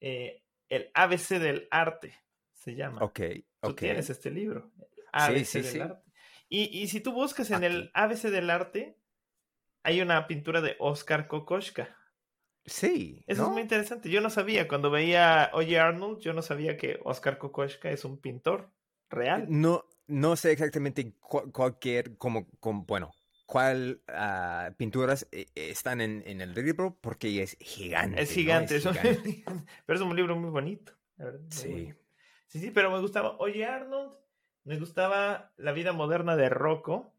eh, 0.00 0.42
El 0.68 0.90
ABC 0.94 1.38
del 1.38 1.68
Arte. 1.70 2.14
Se 2.52 2.74
llama. 2.74 3.02
Ok. 3.04 3.20
Tú 3.60 3.74
tienes 3.74 4.10
este 4.10 4.30
libro. 4.30 4.72
ABC 5.12 5.62
del 5.62 5.82
Arte. 5.82 6.12
Y, 6.54 6.86
si 6.88 7.00
tú 7.00 7.12
buscas 7.12 7.50
en 7.50 7.64
el 7.64 7.90
ABC 7.94 8.24
del 8.24 8.50
Arte, 8.50 8.98
hay 9.84 10.02
una 10.02 10.26
pintura 10.26 10.60
de 10.60 10.76
Oscar 10.80 11.26
Kokoschka. 11.26 11.96
Sí. 12.66 13.24
Eso 13.26 13.44
es 13.44 13.48
muy 13.48 13.62
interesante. 13.62 14.10
Yo 14.10 14.20
no 14.20 14.28
sabía, 14.28 14.68
cuando 14.68 14.90
veía 14.90 15.50
Oye 15.54 15.80
Arnold, 15.80 16.20
yo 16.20 16.34
no 16.34 16.42
sabía 16.42 16.76
que 16.76 17.00
Oscar 17.04 17.38
Kokoschka 17.38 17.90
es 17.90 18.04
un 18.04 18.20
pintor 18.20 18.70
real. 19.08 19.46
No, 19.48 19.86
no 20.12 20.36
sé 20.36 20.52
exactamente 20.52 21.14
cualquier, 21.20 22.16
como, 22.16 22.46
bueno, 22.60 23.12
cuál 23.46 24.02
ah, 24.08 24.70
pinturas 24.76 25.26
eh, 25.32 25.46
están 25.54 26.00
en, 26.00 26.22
en, 26.26 26.40
el 26.40 26.54
libro 26.54 26.98
porque 27.00 27.42
es 27.42 27.56
gigante. 27.60 28.22
Es 28.22 28.30
gigante, 28.30 28.76
es 28.76 28.82
gigante. 28.82 29.44
pero 29.86 29.98
es 29.98 30.04
un 30.04 30.14
libro 30.14 30.36
muy 30.36 30.50
bonito. 30.50 30.92
sí. 31.48 31.92
Sí, 32.48 32.60
sí, 32.60 32.70
pero 32.70 32.90
me 32.90 33.00
gustaba. 33.00 33.38
Oye, 33.38 33.64
Arnold, 33.64 34.12
me 34.64 34.78
gustaba 34.78 35.54
La 35.56 35.72
vida 35.72 35.94
moderna 35.94 36.36
de 36.36 36.50
Rocco. 36.50 37.14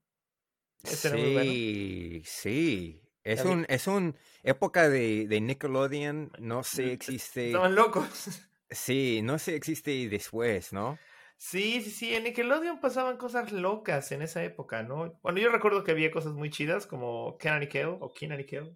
sí, 0.83 2.21
sí. 2.23 3.01
Es 3.23 3.43
un, 3.43 3.65
es 3.67 3.87
un 3.87 4.15
época 4.43 4.89
de, 4.89 5.27
de 5.27 5.41
Nickelodeon, 5.41 6.33
no 6.37 6.63
sé, 6.63 6.91
existe. 6.93 7.47
Estaban 7.47 7.73
locos. 7.73 8.45
Sí, 8.69 9.21
no 9.23 9.39
sé, 9.39 9.55
existe 9.55 10.07
después, 10.07 10.71
¿no? 10.71 10.99
Sí, 11.37 11.81
sí, 11.81 11.91
sí, 11.91 12.15
en 12.15 12.23
Nickelodeon 12.23 12.79
pasaban 12.79 13.17
cosas 13.17 13.51
locas 13.51 14.11
en 14.11 14.21
esa 14.21 14.43
época, 14.43 14.83
¿no? 14.83 15.19
Bueno, 15.21 15.39
yo 15.39 15.49
recuerdo 15.49 15.83
que 15.83 15.91
había 15.91 16.11
cosas 16.11 16.33
muy 16.33 16.49
chidas 16.49 16.87
como 16.87 17.37
Kenan 17.37 17.63
y 17.63 17.67
Kel 17.67 17.97
o 17.99 18.13
Keenan 18.13 18.39
y 18.39 18.45
Kel. 18.45 18.75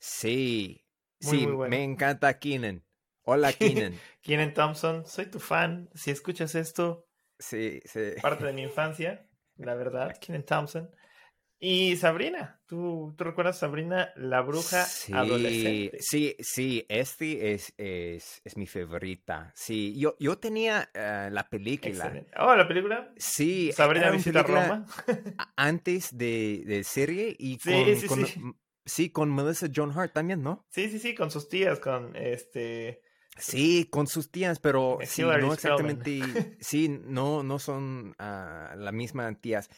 Sí, 0.00 0.84
sí, 1.20 1.46
me 1.46 1.82
encanta 1.82 2.38
Keenan. 2.38 2.84
Hola, 3.22 3.52
Keenan. 3.58 3.98
Keenan 4.22 4.54
Thompson, 4.54 5.06
soy 5.06 5.26
tu 5.26 5.40
fan. 5.40 5.90
Si 5.94 6.10
escuchas 6.10 6.54
esto, 6.54 7.08
sí, 7.38 7.80
sí. 7.84 8.12
parte 8.22 8.44
de 8.44 8.52
mi 8.52 8.62
infancia, 8.64 9.26
la 9.56 9.74
verdad, 9.74 10.16
Keenan 10.20 10.44
Thompson. 10.44 10.90
Y 11.60 11.96
Sabrina, 11.96 12.60
¿tú, 12.66 13.14
¿tú 13.16 13.24
recuerdas 13.24 13.58
Sabrina, 13.58 14.12
la 14.16 14.42
bruja 14.42 14.86
adolescente? 15.12 15.96
Sí, 16.00 16.36
sí, 16.40 16.84
este 16.88 17.54
es, 17.54 17.72
es, 17.78 18.42
es, 18.44 18.56
mi 18.56 18.66
favorita. 18.66 19.52
Sí, 19.54 19.98
yo, 19.98 20.16
yo 20.18 20.36
tenía 20.36 20.90
uh, 20.94 21.32
la 21.32 21.48
película. 21.48 21.94
Excelente. 21.94 22.30
Oh, 22.38 22.54
¿la 22.54 22.68
película? 22.68 23.12
Sí. 23.16 23.72
Sabrina 23.72 24.10
visita 24.10 24.42
Roma. 24.42 24.84
antes 25.56 26.16
de, 26.16 26.64
de, 26.66 26.84
serie 26.84 27.34
y 27.38 27.58
con, 27.58 27.72
sí, 27.72 27.96
sí, 27.96 28.06
con, 28.06 28.26
sí. 28.26 28.40
sí, 28.84 29.10
con 29.10 29.34
Melissa 29.34 29.68
John 29.74 29.92
Hart 29.96 30.12
también, 30.12 30.42
¿no? 30.42 30.66
Sí, 30.70 30.90
sí, 30.90 30.98
sí, 30.98 31.14
con 31.14 31.30
sus 31.30 31.48
tías, 31.48 31.78
con 31.80 32.14
este... 32.14 33.00
Sí, 33.36 33.88
con 33.90 34.06
sus 34.06 34.30
tías, 34.30 34.60
pero 34.60 34.98
sí, 35.02 35.22
no 35.22 35.52
exactamente, 35.52 36.56
sí, 36.60 36.88
no, 36.88 37.42
no 37.42 37.58
son 37.58 38.10
uh, 38.10 38.76
la 38.76 38.92
misma 38.92 39.32
tías. 39.40 39.68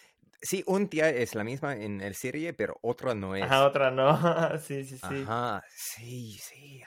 Sí, 0.47 0.63
un 0.67 0.89
tía 0.89 1.11
es 1.11 1.35
la 1.35 1.45
misma 1.45 1.75
en 1.77 2.01
el 2.01 2.15
serie, 2.15 2.53
pero 2.55 2.79
otra 2.83 3.15
no 3.15 3.35
es. 3.35 3.43
Ajá, 3.43 3.67
otra 3.67 3.91
no. 3.91 4.17
Sí, 4.61 4.85
sí, 4.85 4.97
sí. 4.99 5.23
Ajá, 5.27 5.65
sí, 5.75 6.39
sí. 6.41 6.83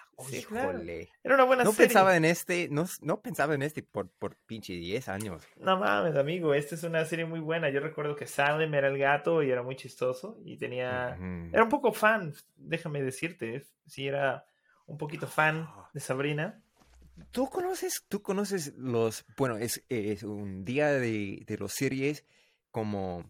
Claro. 0.49 0.81
Era 1.23 1.35
una 1.35 1.43
buena 1.45 1.63
No 1.63 1.71
serie. 1.71 1.87
pensaba 1.87 2.17
en 2.17 2.25
este, 2.25 2.67
no, 2.69 2.85
no 3.01 3.21
pensaba 3.21 3.53
en 3.55 3.61
este 3.61 3.83
por, 3.83 4.09
por 4.09 4.35
pinche 4.35 4.73
10 4.73 5.07
años. 5.07 5.43
No 5.57 5.77
mames, 5.77 6.15
amigo, 6.17 6.53
esta 6.53 6.75
es 6.75 6.83
una 6.83 7.05
serie 7.05 7.25
muy 7.25 7.39
buena. 7.39 7.69
Yo 7.69 7.79
recuerdo 7.79 8.15
que 8.17 8.27
Salem 8.27 8.73
era 8.73 8.89
el 8.89 8.97
gato 8.97 9.41
y 9.43 9.49
era 9.49 9.63
muy 9.63 9.75
chistoso 9.77 10.37
y 10.43 10.57
tenía... 10.57 11.17
Era 11.53 11.63
un 11.63 11.69
poco 11.69 11.93
fan, 11.93 12.33
déjame 12.57 13.01
decirte. 13.01 13.65
Sí, 13.87 14.07
era 14.07 14.45
un 14.87 14.97
poquito 14.97 15.25
fan 15.27 15.67
Ah. 15.69 15.89
de 15.93 15.99
Sabrina. 16.01 16.61
¿Tú 17.31 17.49
conoces, 17.49 18.03
tú 18.09 18.21
conoces 18.21 18.73
los, 18.75 19.25
bueno, 19.37 19.57
es, 19.57 19.83
es 19.89 20.23
un 20.23 20.63
día 20.65 20.87
de, 20.91 21.43
de 21.45 21.57
los 21.57 21.71
series 21.73 22.25
como, 22.71 23.29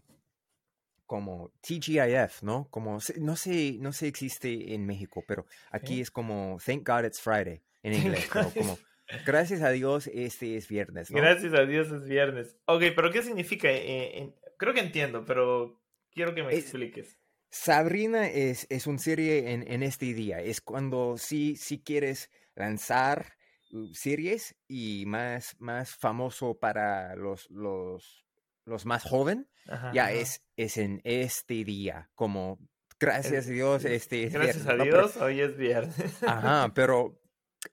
como 1.10 1.50
TGIF, 1.62 2.44
¿no? 2.44 2.68
Como, 2.70 2.98
no 3.18 3.34
sé, 3.34 3.72
no 3.80 3.92
sé 3.92 4.06
existe 4.06 4.74
en 4.74 4.86
México, 4.86 5.24
pero 5.26 5.44
aquí 5.72 6.00
es 6.00 6.08
como 6.08 6.58
Thank 6.64 6.86
God 6.88 7.04
It's 7.04 7.20
Friday 7.20 7.60
en 7.82 7.94
inglés, 7.94 8.30
God 8.32 8.52
como 8.56 8.78
gracias 9.26 9.60
a 9.62 9.70
Dios 9.70 10.06
este 10.06 10.56
es 10.56 10.68
viernes, 10.68 11.10
¿no? 11.10 11.16
Gracias 11.16 11.52
a 11.54 11.66
Dios 11.66 11.90
es 11.90 12.04
viernes. 12.04 12.56
Ok, 12.66 12.84
pero 12.94 13.10
¿qué 13.10 13.24
significa? 13.24 13.68
Eh, 13.68 14.18
en- 14.18 14.36
Creo 14.56 14.72
que 14.72 14.78
entiendo, 14.78 15.24
pero 15.24 15.82
quiero 16.12 16.32
que 16.32 16.44
me 16.44 16.52
Es- 16.52 16.60
expliques. 16.66 17.18
Sabrina 17.50 18.28
es, 18.28 18.68
es 18.70 18.86
una 18.86 18.98
serie 18.98 19.50
en, 19.50 19.66
en 19.66 19.82
este 19.82 20.14
día. 20.14 20.38
Es 20.40 20.60
cuando 20.60 21.16
sí, 21.18 21.56
sí 21.56 21.82
quieres 21.82 22.30
lanzar 22.54 23.36
uh, 23.72 23.92
series 23.94 24.54
y 24.68 25.06
más, 25.06 25.56
más 25.58 25.92
famoso 25.96 26.54
para 26.60 27.16
los, 27.16 27.50
los, 27.50 28.28
los 28.70 28.86
más 28.86 29.02
jóvenes, 29.04 29.46
Ajá, 29.68 29.92
ya 29.92 30.04
ajá. 30.04 30.12
es, 30.12 30.42
es 30.56 30.76
en 30.78 31.00
este 31.04 31.64
día. 31.64 32.10
Como 32.14 32.58
gracias 32.98 33.46
a 33.46 33.50
Dios, 33.50 33.84
es- 33.84 33.92
este 34.02 34.24
es 34.24 34.32
Gracias 34.32 34.66
a 34.66 34.74
viernes, 34.74 34.78
¿no? 34.78 34.84
Pero- 34.84 35.08
Dios, 35.08 35.16
hoy 35.18 35.40
es 35.40 35.56
viernes. 35.56 36.22
ajá, 36.22 36.72
pero 36.74 37.20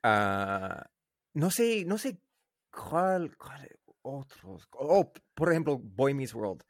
ah, 0.02 0.90
no 1.34 1.50
sé, 1.50 1.84
no 1.86 1.96
sé 1.98 2.18
cuál, 2.70 3.36
cuál 3.36 3.68
otros. 4.02 4.68
Oh, 4.72 5.12
por 5.34 5.50
ejemplo, 5.50 5.78
Boy 5.78 6.14
Meets 6.14 6.34
World. 6.34 6.62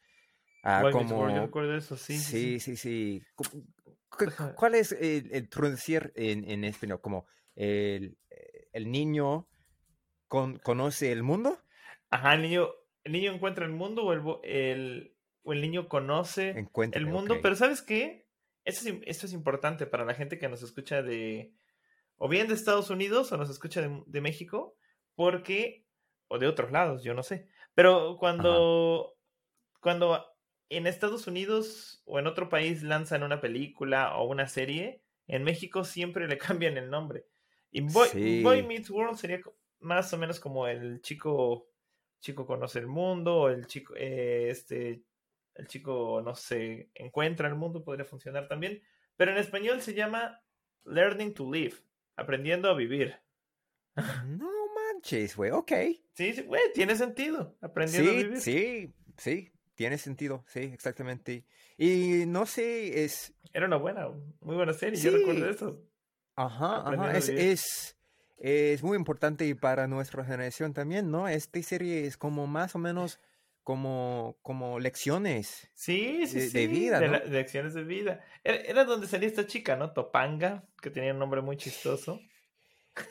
Ah, 0.64 0.82
Boy 0.82 0.92
Meets 0.94 1.08
como 1.10 1.20
World, 1.22 1.36
yo 1.36 1.42
recuerdo 1.42 1.76
eso, 1.76 1.96
sí. 1.96 2.18
sí, 2.18 2.58
Sí, 2.60 2.76
sí, 2.76 3.22
¿Cuál 4.56 4.74
es 4.74 4.92
el, 4.92 5.28
el 5.32 5.48
traducir 5.48 6.12
en, 6.16 6.44
en 6.50 6.64
español? 6.64 7.00
Como 7.00 7.26
el, 7.54 8.18
el 8.72 8.90
niño 8.90 9.48
con- 10.26 10.58
conoce 10.58 11.12
el 11.12 11.22
mundo. 11.22 11.62
Ajá, 12.10 12.34
el 12.34 12.42
niño, 12.42 12.68
el 13.08 13.12
niño 13.12 13.32
encuentra 13.32 13.64
el 13.64 13.72
mundo 13.72 14.04
o 14.04 14.12
el, 14.12 14.22
el, 14.44 15.14
o 15.42 15.52
el 15.52 15.60
niño 15.62 15.88
conoce 15.88 16.52
el 16.98 17.06
mundo, 17.06 17.34
pero 17.42 17.56
¿sabes 17.56 17.82
qué? 17.82 18.26
Esto 18.64 18.86
es, 18.88 18.94
im- 18.94 19.02
esto 19.06 19.26
es 19.26 19.32
importante 19.32 19.86
para 19.86 20.04
la 20.04 20.14
gente 20.14 20.38
que 20.38 20.48
nos 20.48 20.62
escucha 20.62 21.02
de, 21.02 21.52
o 22.16 22.28
bien 22.28 22.48
de 22.48 22.54
Estados 22.54 22.90
Unidos 22.90 23.32
o 23.32 23.36
nos 23.38 23.48
escucha 23.50 23.80
de, 23.80 24.02
de 24.06 24.20
México, 24.20 24.76
porque, 25.14 25.86
o 26.28 26.38
de 26.38 26.46
otros 26.46 26.70
lados, 26.70 27.02
yo 27.02 27.14
no 27.14 27.22
sé, 27.22 27.48
pero 27.74 28.16
cuando, 28.18 29.16
cuando 29.80 30.24
en 30.68 30.86
Estados 30.86 31.26
Unidos 31.26 32.02
o 32.04 32.18
en 32.18 32.26
otro 32.26 32.48
país 32.50 32.82
lanzan 32.82 33.22
una 33.22 33.40
película 33.40 34.16
o 34.18 34.28
una 34.28 34.48
serie, 34.48 35.02
en 35.26 35.44
México 35.44 35.84
siempre 35.84 36.28
le 36.28 36.36
cambian 36.62 36.76
el 36.76 36.90
nombre. 36.90 37.24
Y 37.70 37.80
Boy, 37.80 38.08
Sí. 38.08 38.42
Boy 38.42 38.62
Meets 38.62 38.90
World 38.90 39.16
sería 39.16 39.40
más 39.80 40.12
o 40.12 40.18
menos 40.18 40.40
como 40.40 40.66
el 40.66 41.00
chico, 41.00 41.68
chico 42.20 42.46
conoce 42.46 42.78
el 42.78 42.86
mundo, 42.86 43.48
el 43.48 43.66
chico, 43.66 43.94
eh, 43.96 44.48
este, 44.50 45.02
el 45.54 45.66
chico, 45.66 46.20
no 46.24 46.34
sé, 46.34 46.90
encuentra 46.94 47.48
el 47.48 47.54
mundo, 47.54 47.84
podría 47.84 48.04
funcionar 48.04 48.48
también. 48.48 48.82
Pero 49.16 49.32
en 49.32 49.38
español 49.38 49.80
se 49.80 49.94
llama 49.94 50.42
Learning 50.84 51.34
to 51.34 51.50
Live, 51.52 51.74
aprendiendo 52.16 52.68
a 52.70 52.74
vivir. 52.74 53.14
No 54.26 54.50
manches, 54.74 55.36
güey. 55.36 55.50
Ok. 55.50 55.72
Sí, 56.14 56.32
sí, 56.32 56.42
güey, 56.42 56.62
tiene 56.74 56.96
sentido, 56.96 57.56
aprendiendo 57.60 58.10
a 58.10 58.14
Sí, 58.14 58.22
vivir. 58.24 58.40
sí, 58.40 58.94
sí. 59.16 59.52
Tiene 59.74 59.96
sentido. 59.98 60.44
Sí, 60.48 60.60
exactamente. 60.60 61.44
Y 61.76 62.24
no 62.26 62.46
sé, 62.46 63.04
es. 63.04 63.32
Era 63.52 63.66
una 63.66 63.76
buena, 63.76 64.08
muy 64.40 64.56
buena 64.56 64.72
serie, 64.72 64.98
yo 65.00 65.12
recuerdo 65.12 65.44
Sí. 65.46 65.50
eso. 65.54 65.84
Ajá, 66.34 66.88
ajá. 66.88 67.10
a 67.10 67.16
Es, 67.16 67.28
es, 67.28 67.97
es 68.38 68.82
muy 68.82 68.96
importante 68.96 69.54
para 69.56 69.86
nuestra 69.86 70.24
generación 70.24 70.72
también, 70.72 71.10
¿no? 71.10 71.28
Esta 71.28 71.62
serie 71.62 72.06
es 72.06 72.16
como 72.16 72.46
más 72.46 72.74
o 72.74 72.78
menos 72.78 73.20
como, 73.64 74.38
como 74.42 74.80
lecciones. 74.80 75.70
Sí, 75.74 76.26
sí, 76.26 76.40
de- 76.40 76.46
sí. 76.48 76.58
de 76.58 76.66
vida, 76.66 77.00
de, 77.00 77.06
¿no? 77.06 77.12
la- 77.12 77.20
de 77.20 77.84
vida. 77.84 78.24
Era, 78.44 78.56
era 78.58 78.84
donde 78.84 79.06
salía 79.06 79.28
esta 79.28 79.46
chica, 79.46 79.76
¿no? 79.76 79.92
Topanga, 79.92 80.64
que 80.80 80.90
tenía 80.90 81.12
un 81.12 81.18
nombre 81.18 81.42
muy 81.42 81.56
chistoso. 81.56 82.20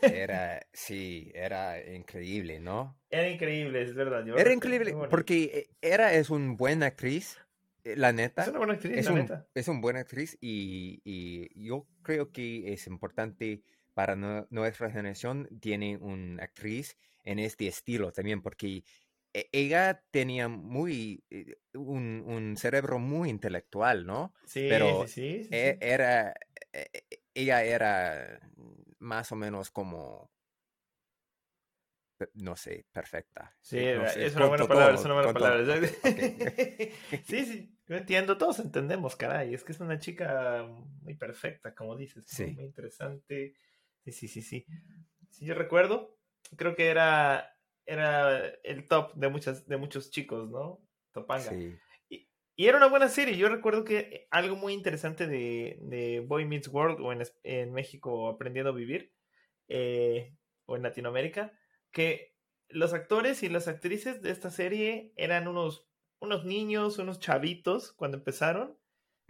Era, 0.02 0.66
sí, 0.74 1.32
era 1.34 1.80
increíble, 1.94 2.60
¿no? 2.60 2.98
Era 3.10 3.30
increíble, 3.30 3.82
es 3.82 3.94
verdad. 3.96 4.26
yo 4.26 4.36
Era 4.36 4.54
increíble 4.54 4.94
porque 5.10 5.44
eh, 5.44 5.70
era, 5.82 6.14
es 6.14 6.30
una 6.30 6.54
buena 6.54 6.88
actriz, 6.88 7.40
eh, 7.84 7.96
la 7.96 8.10
Es 8.10 8.16
neta. 8.16 8.50
una 8.50 8.58
buena 8.58 8.74
actriz, 8.74 8.98
Es 8.98 9.06
la 9.06 9.12
un, 9.12 9.20
neta. 9.20 9.48
es 9.54 9.68
una 9.68 9.80
buena 9.80 10.00
actriz 10.02 10.38
y, 10.42 11.02
y 11.04 11.48
yo 11.68 11.86
creo 12.04 12.32
que 12.32 12.74
es 12.74 12.88
importante 12.88 13.62
para 13.98 14.16
nu- 14.16 14.46
nuestra 14.52 14.92
generación 14.92 15.50
tiene 15.60 15.98
una 15.98 16.44
actriz 16.44 16.96
en 17.24 17.40
este 17.40 17.66
estilo 17.66 18.12
también 18.12 18.44
porque 18.44 18.84
e- 19.34 19.50
ella 19.52 20.04
tenía 20.12 20.48
muy 20.48 21.24
eh, 21.32 21.56
un, 21.74 22.24
un 22.28 22.58
cerebro 22.58 23.00
muy 23.00 23.32
intelectual, 23.32 24.06
¿no? 24.06 24.36
Sí, 24.46 24.68
pero 24.70 25.08
sí, 25.08 25.14
sí. 25.14 25.44
sí, 25.46 25.50
E-. 25.52 25.80
Era, 25.82 26.36
e- 26.72 26.92
ella 27.34 27.64
era 27.64 28.40
más 29.00 29.32
o 29.32 29.36
menos 29.36 29.72
como, 29.72 30.30
no 32.36 32.56
sé, 32.56 32.86
perfecta. 32.92 33.58
Sí, 33.62 33.80
eh, 33.80 33.96
no 33.98 34.08
sé, 34.08 34.26
es 34.28 34.36
una 34.36 34.46
buena 34.46 34.68
palabra, 34.68 34.92
todo, 34.94 35.00
es 35.00 35.06
una 35.06 35.14
buena 35.16 35.34
palabra. 35.34 35.64
Sí, 37.26 37.46
sí, 37.46 37.78
yo 37.88 37.96
entiendo, 37.98 38.38
todos 38.38 38.60
entendemos, 38.60 39.16
caray. 39.16 39.56
Es 39.56 39.64
que 39.64 39.72
es 39.72 39.80
una 39.80 39.98
chica 39.98 40.68
muy 41.02 41.16
perfecta, 41.16 41.74
como 41.74 41.96
dices, 41.96 42.18
¿no? 42.18 42.46
Sí. 42.46 42.54
muy 42.54 42.66
interesante. 42.66 43.56
Sí, 44.08 44.14
sí, 44.14 44.28
sí, 44.30 44.42
sí. 44.42 44.66
Sí, 45.32 45.46
yo 45.46 45.54
recuerdo, 45.54 46.18
creo 46.56 46.76
que 46.76 46.88
era, 46.88 47.58
era 47.86 48.48
el 48.64 48.88
top 48.88 49.14
de, 49.16 49.28
muchas, 49.30 49.68
de 49.68 49.76
muchos 49.76 50.12
chicos, 50.12 50.50
¿no? 50.50 50.82
Topanga. 51.12 51.52
Sí. 51.52 51.76
Y 52.56 52.66
era 52.68 52.78
una 52.78 52.88
buena 52.88 53.10
serie. 53.10 53.38
Yo 53.38 53.50
recuerdo 53.50 53.84
que 53.84 54.28
algo 54.32 54.56
muy 54.56 54.72
interesante 54.74 55.28
de, 55.28 55.78
de 55.82 56.22
Boy 56.22 56.46
Meets 56.46 56.70
World 56.70 57.00
o 57.02 57.12
en, 57.12 57.22
en 57.44 57.74
México 57.74 58.30
Aprendiendo 58.30 58.72
a 58.72 58.76
Vivir 58.76 59.14
eh, 59.68 60.34
o 60.66 60.78
en 60.78 60.84
Latinoamérica, 60.84 61.52
que 61.92 62.36
los 62.70 62.94
actores 62.94 63.44
y 63.44 63.50
las 63.50 63.68
actrices 63.68 64.22
de 64.22 64.32
esta 64.32 64.50
serie 64.52 65.14
eran 65.18 65.48
unos, 65.50 65.86
unos 66.20 66.46
niños, 66.46 66.98
unos 66.98 67.20
chavitos 67.20 67.92
cuando 67.92 68.18
empezaron 68.18 68.78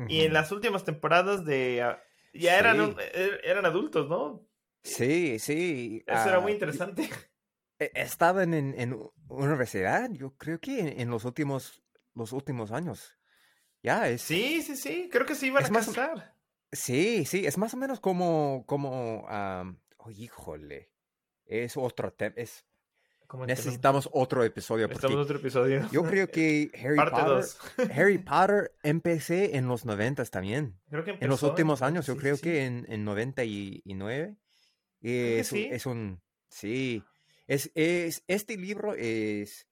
Y 0.07 0.21
en 0.21 0.33
las 0.33 0.51
últimas 0.51 0.85
temporadas 0.85 1.43
de... 1.45 1.81
ah, 1.81 2.01
Ya 2.33 2.59
eran, 2.59 2.77
Sí. 2.77 2.95
er- 3.13 3.39
eran 3.43 3.65
adultos, 3.65 4.07
¿no? 4.07 4.47
Sí, 4.83 5.39
sí. 5.39 6.03
Eso 6.07 6.29
era 6.29 6.37
ah, 6.37 6.41
muy 6.41 6.51
interesante. 6.53 7.09
e- 7.79 7.91
Estaban 7.93 8.53
en, 8.53 8.73
en 8.79 8.97
universidad, 9.29 10.09
yo 10.11 10.35
creo 10.37 10.59
que 10.59 10.79
en, 10.79 10.99
en 10.99 11.09
los 11.09 11.25
últimos, 11.25 11.83
los 12.13 12.31
últimos 12.33 12.71
años. 12.71 13.17
Ya, 13.83 14.09
es... 14.09 14.21
Sí, 14.21 14.61
sí, 14.61 14.75
sí. 14.75 15.09
Creo 15.11 15.25
que 15.25 15.35
se 15.35 15.47
iban 15.47 15.65
a 15.65 15.69
más- 15.69 15.87
casar. 15.87 16.35
Sí, 16.71 17.23
sí, 17.25 17.45
es 17.45 17.57
más 17.57 17.73
o 17.73 17.77
menos 17.77 17.99
como, 18.01 18.65
como, 18.67 19.25
oh, 19.25 20.11
híjole, 20.11 20.91
es 21.45 21.77
otro 21.77 22.11
tema, 22.11 22.33
es, 22.35 22.65
necesitamos 23.45 24.09
otro 24.11 24.43
episodio 24.43 24.87
Necesitamos 24.87 25.23
otro 25.23 25.37
episodio. 25.37 25.87
yo 25.91 26.03
creo 26.03 26.27
que 26.31 26.69
Harry 26.75 26.97
Parte 26.97 27.11
Potter, 27.21 27.27
2. 27.27 27.59
Harry 27.93 28.17
Potter 28.23 28.75
empecé 28.83 29.55
en 29.55 29.67
los 29.69 29.85
noventas 29.85 30.29
también, 30.29 30.77
Creo 30.89 31.05
que 31.05 31.11
en 31.11 31.17
los 31.29 31.41
empezó 31.41 31.49
últimos 31.49 31.81
años, 31.81 32.05
yo 32.05 32.13
sí, 32.15 32.19
creo 32.19 32.35
sí, 32.35 32.41
que 32.43 32.65
en, 32.65 32.85
en 32.89 33.05
99, 33.05 34.35
y 35.11 35.35
que 35.35 35.39
es, 35.39 35.51
un- 35.51 35.59
sí. 35.59 35.67
es 35.69 35.85
un, 35.85 36.21
sí, 36.49 37.03
es, 37.47 37.71
es, 37.75 38.23
este 38.27 38.57
libro 38.57 38.93
es, 38.95 39.67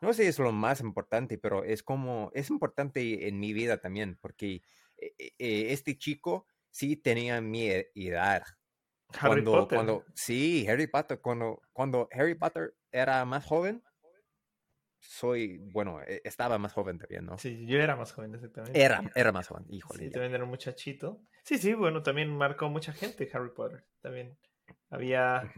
no 0.00 0.12
sé 0.12 0.24
si 0.24 0.28
es 0.28 0.38
lo 0.38 0.52
más 0.52 0.80
importante, 0.80 1.38
pero 1.38 1.64
es 1.64 1.82
como, 1.82 2.30
es 2.34 2.50
importante 2.50 3.28
en 3.28 3.40
mi 3.40 3.52
vida 3.52 3.78
también, 3.78 4.18
porque 4.20 4.62
eh, 4.98 5.14
eh, 5.18 5.32
eh, 5.38 5.66
este 5.72 5.96
chico 5.98 6.46
sí 6.70 6.96
tenía 6.96 7.40
mi 7.40 7.68
e- 7.70 7.90
edad. 7.94 8.42
Harry 9.18 9.42
Cuando, 9.42 9.52
Potter. 9.52 9.76
cuando, 9.78 10.04
sí, 10.14 10.66
Harry 10.68 10.86
Potter, 10.86 11.20
cuando, 11.20 11.62
cuando 11.72 12.08
Harry 12.12 12.34
Potter 12.34 12.74
era 12.92 13.24
más 13.24 13.44
joven, 13.44 13.82
soy, 15.00 15.58
bueno, 15.72 16.00
e- 16.02 16.20
estaba 16.24 16.58
más 16.58 16.72
joven 16.72 16.98
también, 16.98 17.24
¿no? 17.26 17.38
Sí, 17.38 17.66
yo 17.66 17.78
era 17.78 17.96
más 17.96 18.12
joven, 18.12 18.34
exactamente. 18.34 18.78
Era, 18.78 19.02
era 19.14 19.32
más 19.32 19.48
joven, 19.48 19.64
híjole. 19.70 20.00
Sí, 20.00 20.06
ya. 20.06 20.12
también 20.12 20.34
era 20.34 20.44
un 20.44 20.50
muchachito. 20.50 21.22
Sí, 21.44 21.58
sí, 21.58 21.74
bueno, 21.74 22.02
también 22.02 22.36
marcó 22.36 22.68
mucha 22.68 22.92
gente 22.92 23.28
Harry 23.32 23.50
Potter. 23.50 23.86
También 24.00 24.38
había 24.90 25.52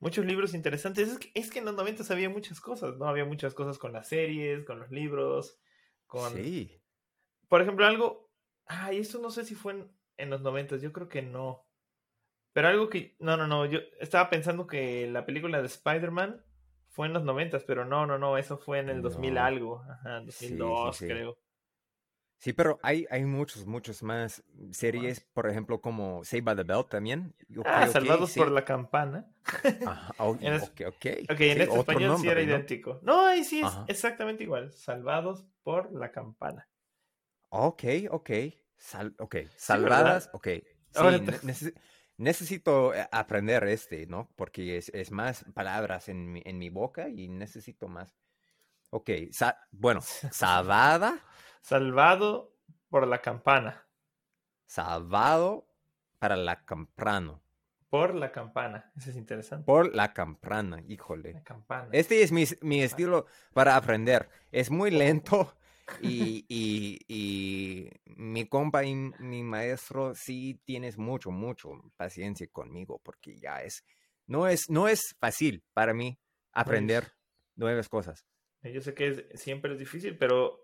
muchos 0.00 0.24
libros 0.26 0.54
interesantes. 0.54 1.08
Es 1.08 1.18
que, 1.18 1.30
es 1.34 1.50
que 1.50 1.58
en 1.60 1.64
los 1.64 1.74
90 1.74 2.04
había 2.12 2.28
muchas 2.28 2.60
cosas, 2.60 2.96
¿no? 2.96 3.06
Había 3.06 3.24
muchas 3.24 3.54
cosas 3.54 3.78
con 3.78 3.92
las 3.92 4.08
series, 4.08 4.64
con 4.64 4.78
los 4.78 4.90
libros, 4.90 5.58
con... 6.06 6.32
Sí, 6.34 6.80
Por 7.48 7.62
ejemplo, 7.62 7.86
algo... 7.86 8.30
Ay, 8.66 8.98
esto 8.98 9.18
no 9.20 9.30
sé 9.30 9.44
si 9.44 9.54
fue 9.54 9.72
en, 9.72 9.92
en 10.16 10.30
los 10.30 10.40
90, 10.40 10.76
yo 10.76 10.92
creo 10.92 11.08
que 11.08 11.22
no. 11.22 11.66
Pero 12.52 12.68
algo 12.68 12.88
que... 12.88 13.16
No, 13.18 13.36
no, 13.36 13.46
no, 13.46 13.66
yo 13.66 13.80
estaba 14.00 14.30
pensando 14.30 14.66
que 14.66 15.06
la 15.10 15.26
película 15.26 15.60
de 15.60 15.66
Spider-Man 15.66 16.44
fue 16.90 17.06
en 17.08 17.12
los 17.12 17.24
90, 17.24 17.58
pero 17.66 17.84
no, 17.84 18.06
no, 18.06 18.18
no, 18.18 18.38
eso 18.38 18.56
fue 18.58 18.78
en 18.78 18.88
el 18.88 19.02
2000 19.02 19.34
No. 19.34 19.44
algo. 19.44 19.82
Ajá, 19.82 20.20
Sí, 20.28 20.56
2002 20.56 20.96
sí, 20.96 21.06
sí. 21.06 21.12
creo. 21.12 21.36
Sí, 22.38 22.52
pero 22.52 22.78
hay, 22.82 23.06
hay 23.10 23.24
muchos, 23.24 23.66
muchos 23.66 24.02
más 24.02 24.42
series, 24.72 25.20
por 25.20 25.48
ejemplo, 25.48 25.80
como 25.80 26.24
Saved 26.24 26.44
by 26.44 26.56
the 26.56 26.62
Bell 26.62 26.84
también. 26.88 27.34
Ah, 27.64 27.86
Salvados 27.86 28.30
por 28.32 28.48
sí. 28.48 28.54
la 28.54 28.64
Campana. 28.64 29.26
Ajá, 29.86 30.14
oh, 30.18 30.36
En 30.40 30.54
ok, 30.54 30.80
ok. 30.86 31.06
Ok, 31.30 31.40
en 31.40 31.52
Sí, 31.52 31.60
este 31.62 31.78
otro 31.78 31.80
español 31.80 32.10
sí 32.10 32.26
nombre, 32.26 32.30
era 32.32 32.42
¿no? 32.42 32.56
idéntico. 32.56 33.00
No, 33.02 33.26
ahí 33.26 33.44
sí 33.44 33.60
es 33.60 33.66
Ajá. 33.66 33.84
exactamente 33.88 34.42
igual. 34.44 34.72
Salvados 34.72 35.46
por 35.62 35.92
la 35.92 36.10
campana. 36.12 36.68
Ok, 37.50 37.84
ok. 38.10 38.30
Sal, 38.76 39.14
ok, 39.18 39.36
salvadas, 39.56 40.28
ok. 40.32 40.48
Sí, 40.90 40.96
Ahora 40.96 41.18
ne- 41.18 41.24
te- 41.30 41.40
necesi- 41.42 41.74
necesito 42.18 42.94
eh, 42.94 43.08
aprender 43.10 43.64
este, 43.68 44.06
¿no? 44.06 44.30
Porque 44.36 44.76
es, 44.76 44.88
es 44.90 45.10
más 45.10 45.44
palabras 45.54 46.08
en 46.08 46.32
mi, 46.32 46.42
en 46.44 46.58
mi 46.58 46.68
boca 46.70 47.08
y 47.08 47.28
necesito 47.28 47.88
más. 47.88 48.14
Ok, 48.90 49.10
sa- 49.32 49.58
bueno, 49.72 50.00
salvada, 50.32 51.20
Salvado 51.68 52.54
por 52.90 53.06
la 53.06 53.22
campana. 53.22 53.86
salvado 54.66 55.66
para 56.18 56.36
la 56.36 56.62
camprano. 56.66 57.40
Por 57.88 58.14
la 58.14 58.30
campana. 58.32 58.92
Ese 58.96 59.10
es 59.10 59.16
interesante. 59.16 59.64
Por 59.64 59.94
la 59.94 60.12
camprana, 60.12 60.82
híjole. 60.86 61.32
La 61.32 61.42
campana. 61.42 61.88
Este 61.92 62.22
es 62.22 62.32
mi, 62.32 62.44
mi 62.60 62.82
estilo 62.82 63.24
para 63.54 63.76
aprender. 63.76 64.28
Es 64.52 64.70
muy 64.70 64.90
lento 64.90 65.56
y, 66.02 66.44
y- 66.50 66.98
y 67.08 67.90
mi 68.04 68.46
compa 68.46 68.84
y 68.84 68.94
mi 68.94 69.42
maestro 69.42 70.14
sí 70.14 70.60
tienes 70.66 70.98
mucho, 70.98 71.30
mucho 71.30 71.70
paciencia 71.96 72.46
conmigo 72.52 73.00
porque 73.02 73.38
ya 73.38 73.62
es, 73.62 73.84
no 74.26 74.46
es, 74.48 74.68
no 74.68 74.86
es 74.86 75.16
fácil 75.18 75.64
para 75.72 75.94
mí 75.94 76.18
aprender 76.52 77.10
nuevas 77.56 77.88
cosas. 77.88 78.26
Yo 78.62 78.82
sé 78.82 78.92
que 78.92 79.08
es- 79.08 79.40
siempre 79.40 79.72
es 79.72 79.78
difícil, 79.78 80.18
pero 80.18 80.63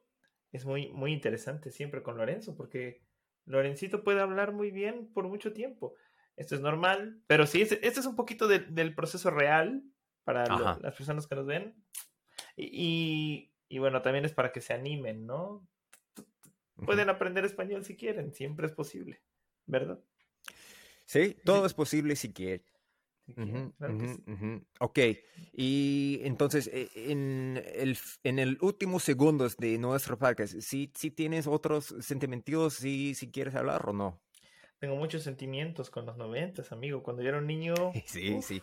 es 0.53 0.65
muy, 0.65 0.89
muy 0.93 1.13
interesante 1.13 1.71
siempre 1.71 2.03
con 2.03 2.17
Lorenzo, 2.17 2.57
porque 2.57 3.03
Lorencito 3.47 4.03
puede 4.05 4.21
hablar 4.21 4.53
muy 4.53 4.71
bien 4.71 5.13
por 5.13 5.27
mucho 5.29 5.53
tiempo. 5.53 5.95
Esto 6.37 6.55
es 6.55 6.61
normal, 6.61 7.21
pero 7.27 7.47
sí, 7.47 7.63
este, 7.63 7.87
este 7.87 8.01
es 8.01 8.07
un 8.07 8.17
poquito 8.17 8.49
de- 8.49 8.61
del 8.61 8.95
proceso 8.95 9.31
real 9.31 9.83
para 10.25 10.45
lo- 10.59 10.65
las 10.83 10.95
personas 10.97 11.27
que 11.27 11.35
nos 11.35 11.47
ven. 11.47 11.75
Y, 12.57 12.67
y- 12.73 13.53
y 13.69 13.79
bueno, 13.79 14.03
también 14.03 14.25
es 14.25 14.33
para 14.33 14.51
que 14.53 14.61
se 14.61 14.73
animen, 14.73 15.27
¿no? 15.27 15.67
Pueden 16.87 17.11
aprender 17.11 17.45
español 17.45 17.85
si 17.85 17.97
quieren, 17.97 18.33
siempre 18.33 18.67
es 18.67 18.73
posible, 18.73 19.21
¿verdad? 19.67 20.01
Sí, 21.05 21.37
todo 21.45 21.67
es 21.67 21.75
posible 21.75 22.17
si 22.17 22.33
quieres. 22.33 22.80
Claro 23.79 23.99
sí. 23.99 24.23
ujú. 24.31 24.65
Ok, 24.81 24.99
y 25.53 26.21
entonces 26.23 26.69
e- 26.73 26.89
en 26.95 27.63
el, 27.75 27.99
en 28.25 28.39
el 28.39 28.59
último 28.61 29.01
segundos 29.01 29.57
de 29.57 29.79
nuestro 29.79 30.19
podcast, 30.19 30.61
si 30.61 30.91
si 30.95 31.11
tienes 31.11 31.47
otros 31.47 31.95
sentimientos, 32.01 32.75
si 32.75 33.15
si 33.15 33.31
quieres 33.31 33.55
hablar 33.55 33.89
o 33.89 33.93
no? 33.93 34.21
Tengo 34.79 34.97
muchos 34.97 35.23
sentimientos 35.23 35.91
con 35.91 36.07
los 36.07 36.17
noventas, 36.17 36.73
amigo. 36.73 37.03
Cuando 37.03 37.23
yo 37.23 37.29
era 37.29 37.39
un 37.39 37.47
niño, 37.47 37.75
Sí, 38.07 38.35
uf, 38.35 38.45
sí. 38.47 38.63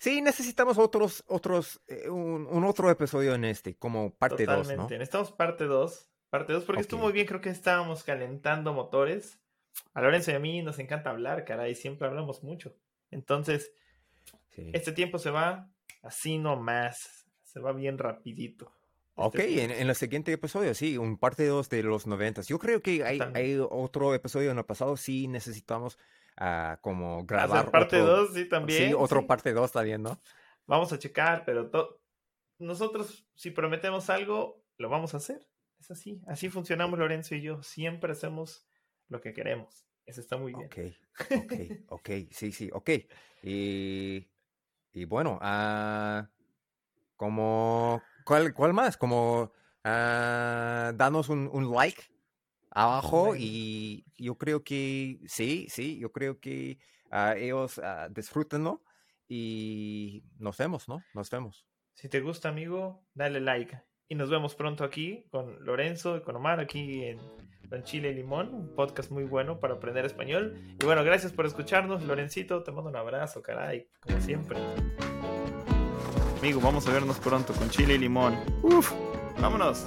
Sí, 0.00 0.20
necesitamos 0.22 0.78
otros, 0.78 1.24
otros, 1.26 1.80
eh, 1.88 2.08
un, 2.08 2.46
un 2.46 2.64
otro 2.64 2.88
episodio 2.90 3.34
en 3.34 3.44
este, 3.46 3.74
como 3.74 4.14
parte 4.14 4.44
2, 4.46 4.56
¿no? 4.56 4.62
Totalmente. 4.62 4.94
Necesitamos 4.98 5.32
parte 5.32 5.64
2. 5.64 6.08
Parte 6.30 6.52
2 6.52 6.64
porque 6.64 6.82
estuvo 6.82 7.00
Ok. 7.00 7.04
muy 7.06 7.12
bien. 7.14 7.26
Creo 7.26 7.40
que 7.40 7.48
estábamos 7.50 8.04
calentando 8.04 8.72
motores. 8.72 9.40
A 9.94 10.02
Lorenzo 10.02 10.30
y 10.30 10.34
a 10.34 10.38
mí 10.38 10.62
nos 10.62 10.78
encanta 10.78 11.10
hablar, 11.10 11.44
caray. 11.44 11.74
Siempre 11.74 12.06
hablamos 12.06 12.44
mucho. 12.44 12.76
Entonces, 13.10 13.72
Sí. 14.58 14.70
este 14.74 14.92
tiempo 14.92 15.18
se 15.18 15.30
va 15.30 15.70
así 16.02 16.38
nomás. 16.38 17.26
Se 17.42 17.60
va 17.60 17.72
bien 17.72 17.96
rapidito. 17.98 18.72
Ok, 19.14 19.36
Este 19.36 19.64
en, 19.64 19.70
en 19.72 19.88
el 19.88 19.94
siguiente 19.96 20.32
episodio, 20.32 20.74
sí, 20.74 20.96
un 20.98 21.18
parte 21.18 21.46
2 21.46 21.68
de 21.70 21.82
los 21.82 22.06
noventas. 22.06 22.46
Yo 22.46 22.58
creo 22.58 22.82
que 22.82 23.02
hay, 23.04 23.18
hay 23.34 23.58
otro 23.58 24.14
episodio 24.14 24.50
en 24.52 24.58
el 24.58 24.64
pasado, 24.64 24.96
sí 24.96 25.26
necesitamos 25.28 25.98
ah, 26.36 26.78
como 26.82 27.16
Hacer 27.16 27.26
grabar 27.26 27.70
parte 27.70 28.00
otro, 28.00 28.16
2, 28.26 28.34
sí, 28.34 28.48
también. 28.48 28.88
sí, 28.90 28.94
otro 28.94 29.20
sí. 29.22 29.26
parte 29.26 29.52
2 29.52 29.72
también, 29.72 30.02
¿no? 30.02 30.20
Vamos 30.66 30.92
a 30.92 30.98
checar, 30.98 31.44
pero 31.44 31.68
to- 31.70 32.00
nosotros, 32.58 33.26
si 33.34 33.50
prometemos 33.50 34.08
algo, 34.10 34.62
lo 34.76 34.88
vamos 34.88 35.14
a 35.14 35.16
hacer. 35.16 35.48
Es 35.80 35.90
así. 35.90 36.20
Así 36.26 36.48
funcionamos 36.48 36.98
Lorenzo 36.98 37.34
y 37.34 37.40
yo. 37.42 37.62
Siempre 37.62 38.12
hacemos 38.12 38.68
lo 39.08 39.20
que 39.20 39.32
queremos. 39.32 39.86
Eso 40.06 40.20
está 40.20 40.36
muy 40.36 40.52
bien. 40.54 40.66
Ok, 40.66 40.78
ok, 41.44 41.52
ok, 41.88 42.10
sí, 42.30 42.52
sí, 42.52 42.70
ok. 42.72 42.90
Y, 43.42 44.28
y 44.92 45.04
bueno, 45.04 45.38
ah, 45.42 46.30
como, 47.16 48.02
¿cuál, 48.24 48.54
cuál 48.54 48.74
más? 48.74 48.96
Como, 48.96 49.52
ah, 49.84 50.92
danos 50.96 51.28
un, 51.28 51.48
un 51.52 51.70
like 51.72 52.04
abajo 52.70 53.34
y 53.36 54.06
yo 54.16 54.38
creo 54.38 54.64
que 54.64 55.20
sí, 55.26 55.66
sí, 55.70 55.98
yo 55.98 56.12
creo 56.12 56.40
que 56.40 56.78
ah, 57.10 57.34
ellos 57.36 57.80
disfrútenlo 58.10 58.82
y 59.28 60.24
nos 60.38 60.56
vemos, 60.58 60.88
¿no? 60.88 61.02
Nos 61.14 61.30
vemos. 61.30 61.66
Si 61.94 62.08
te 62.08 62.20
gusta, 62.20 62.48
amigo, 62.48 63.06
dale 63.12 63.40
like. 63.40 63.78
Y 64.08 64.14
nos 64.14 64.30
vemos 64.30 64.54
pronto 64.54 64.84
aquí 64.84 65.24
con 65.30 65.62
Lorenzo 65.64 66.16
y 66.16 66.22
con 66.22 66.34
Omar, 66.36 66.60
aquí 66.60 67.04
en 67.04 67.18
Don 67.68 67.82
Chile 67.82 68.10
y 68.10 68.14
Limón, 68.14 68.54
un 68.54 68.74
podcast 68.74 69.10
muy 69.10 69.24
bueno 69.24 69.60
para 69.60 69.74
aprender 69.74 70.06
español. 70.06 70.58
Y 70.80 70.86
bueno, 70.86 71.04
gracias 71.04 71.32
por 71.32 71.44
escucharnos, 71.44 72.02
Lorencito. 72.02 72.62
Te 72.62 72.72
mando 72.72 72.88
un 72.88 72.96
abrazo, 72.96 73.42
caray, 73.42 73.86
como 74.00 74.18
siempre. 74.20 74.58
Amigo, 76.38 76.60
vamos 76.60 76.88
a 76.88 76.92
vernos 76.92 77.18
pronto 77.18 77.52
con 77.52 77.68
Chile 77.68 77.94
y 77.94 77.98
Limón. 77.98 78.38
Uf, 78.62 78.92
vámonos. 79.40 79.84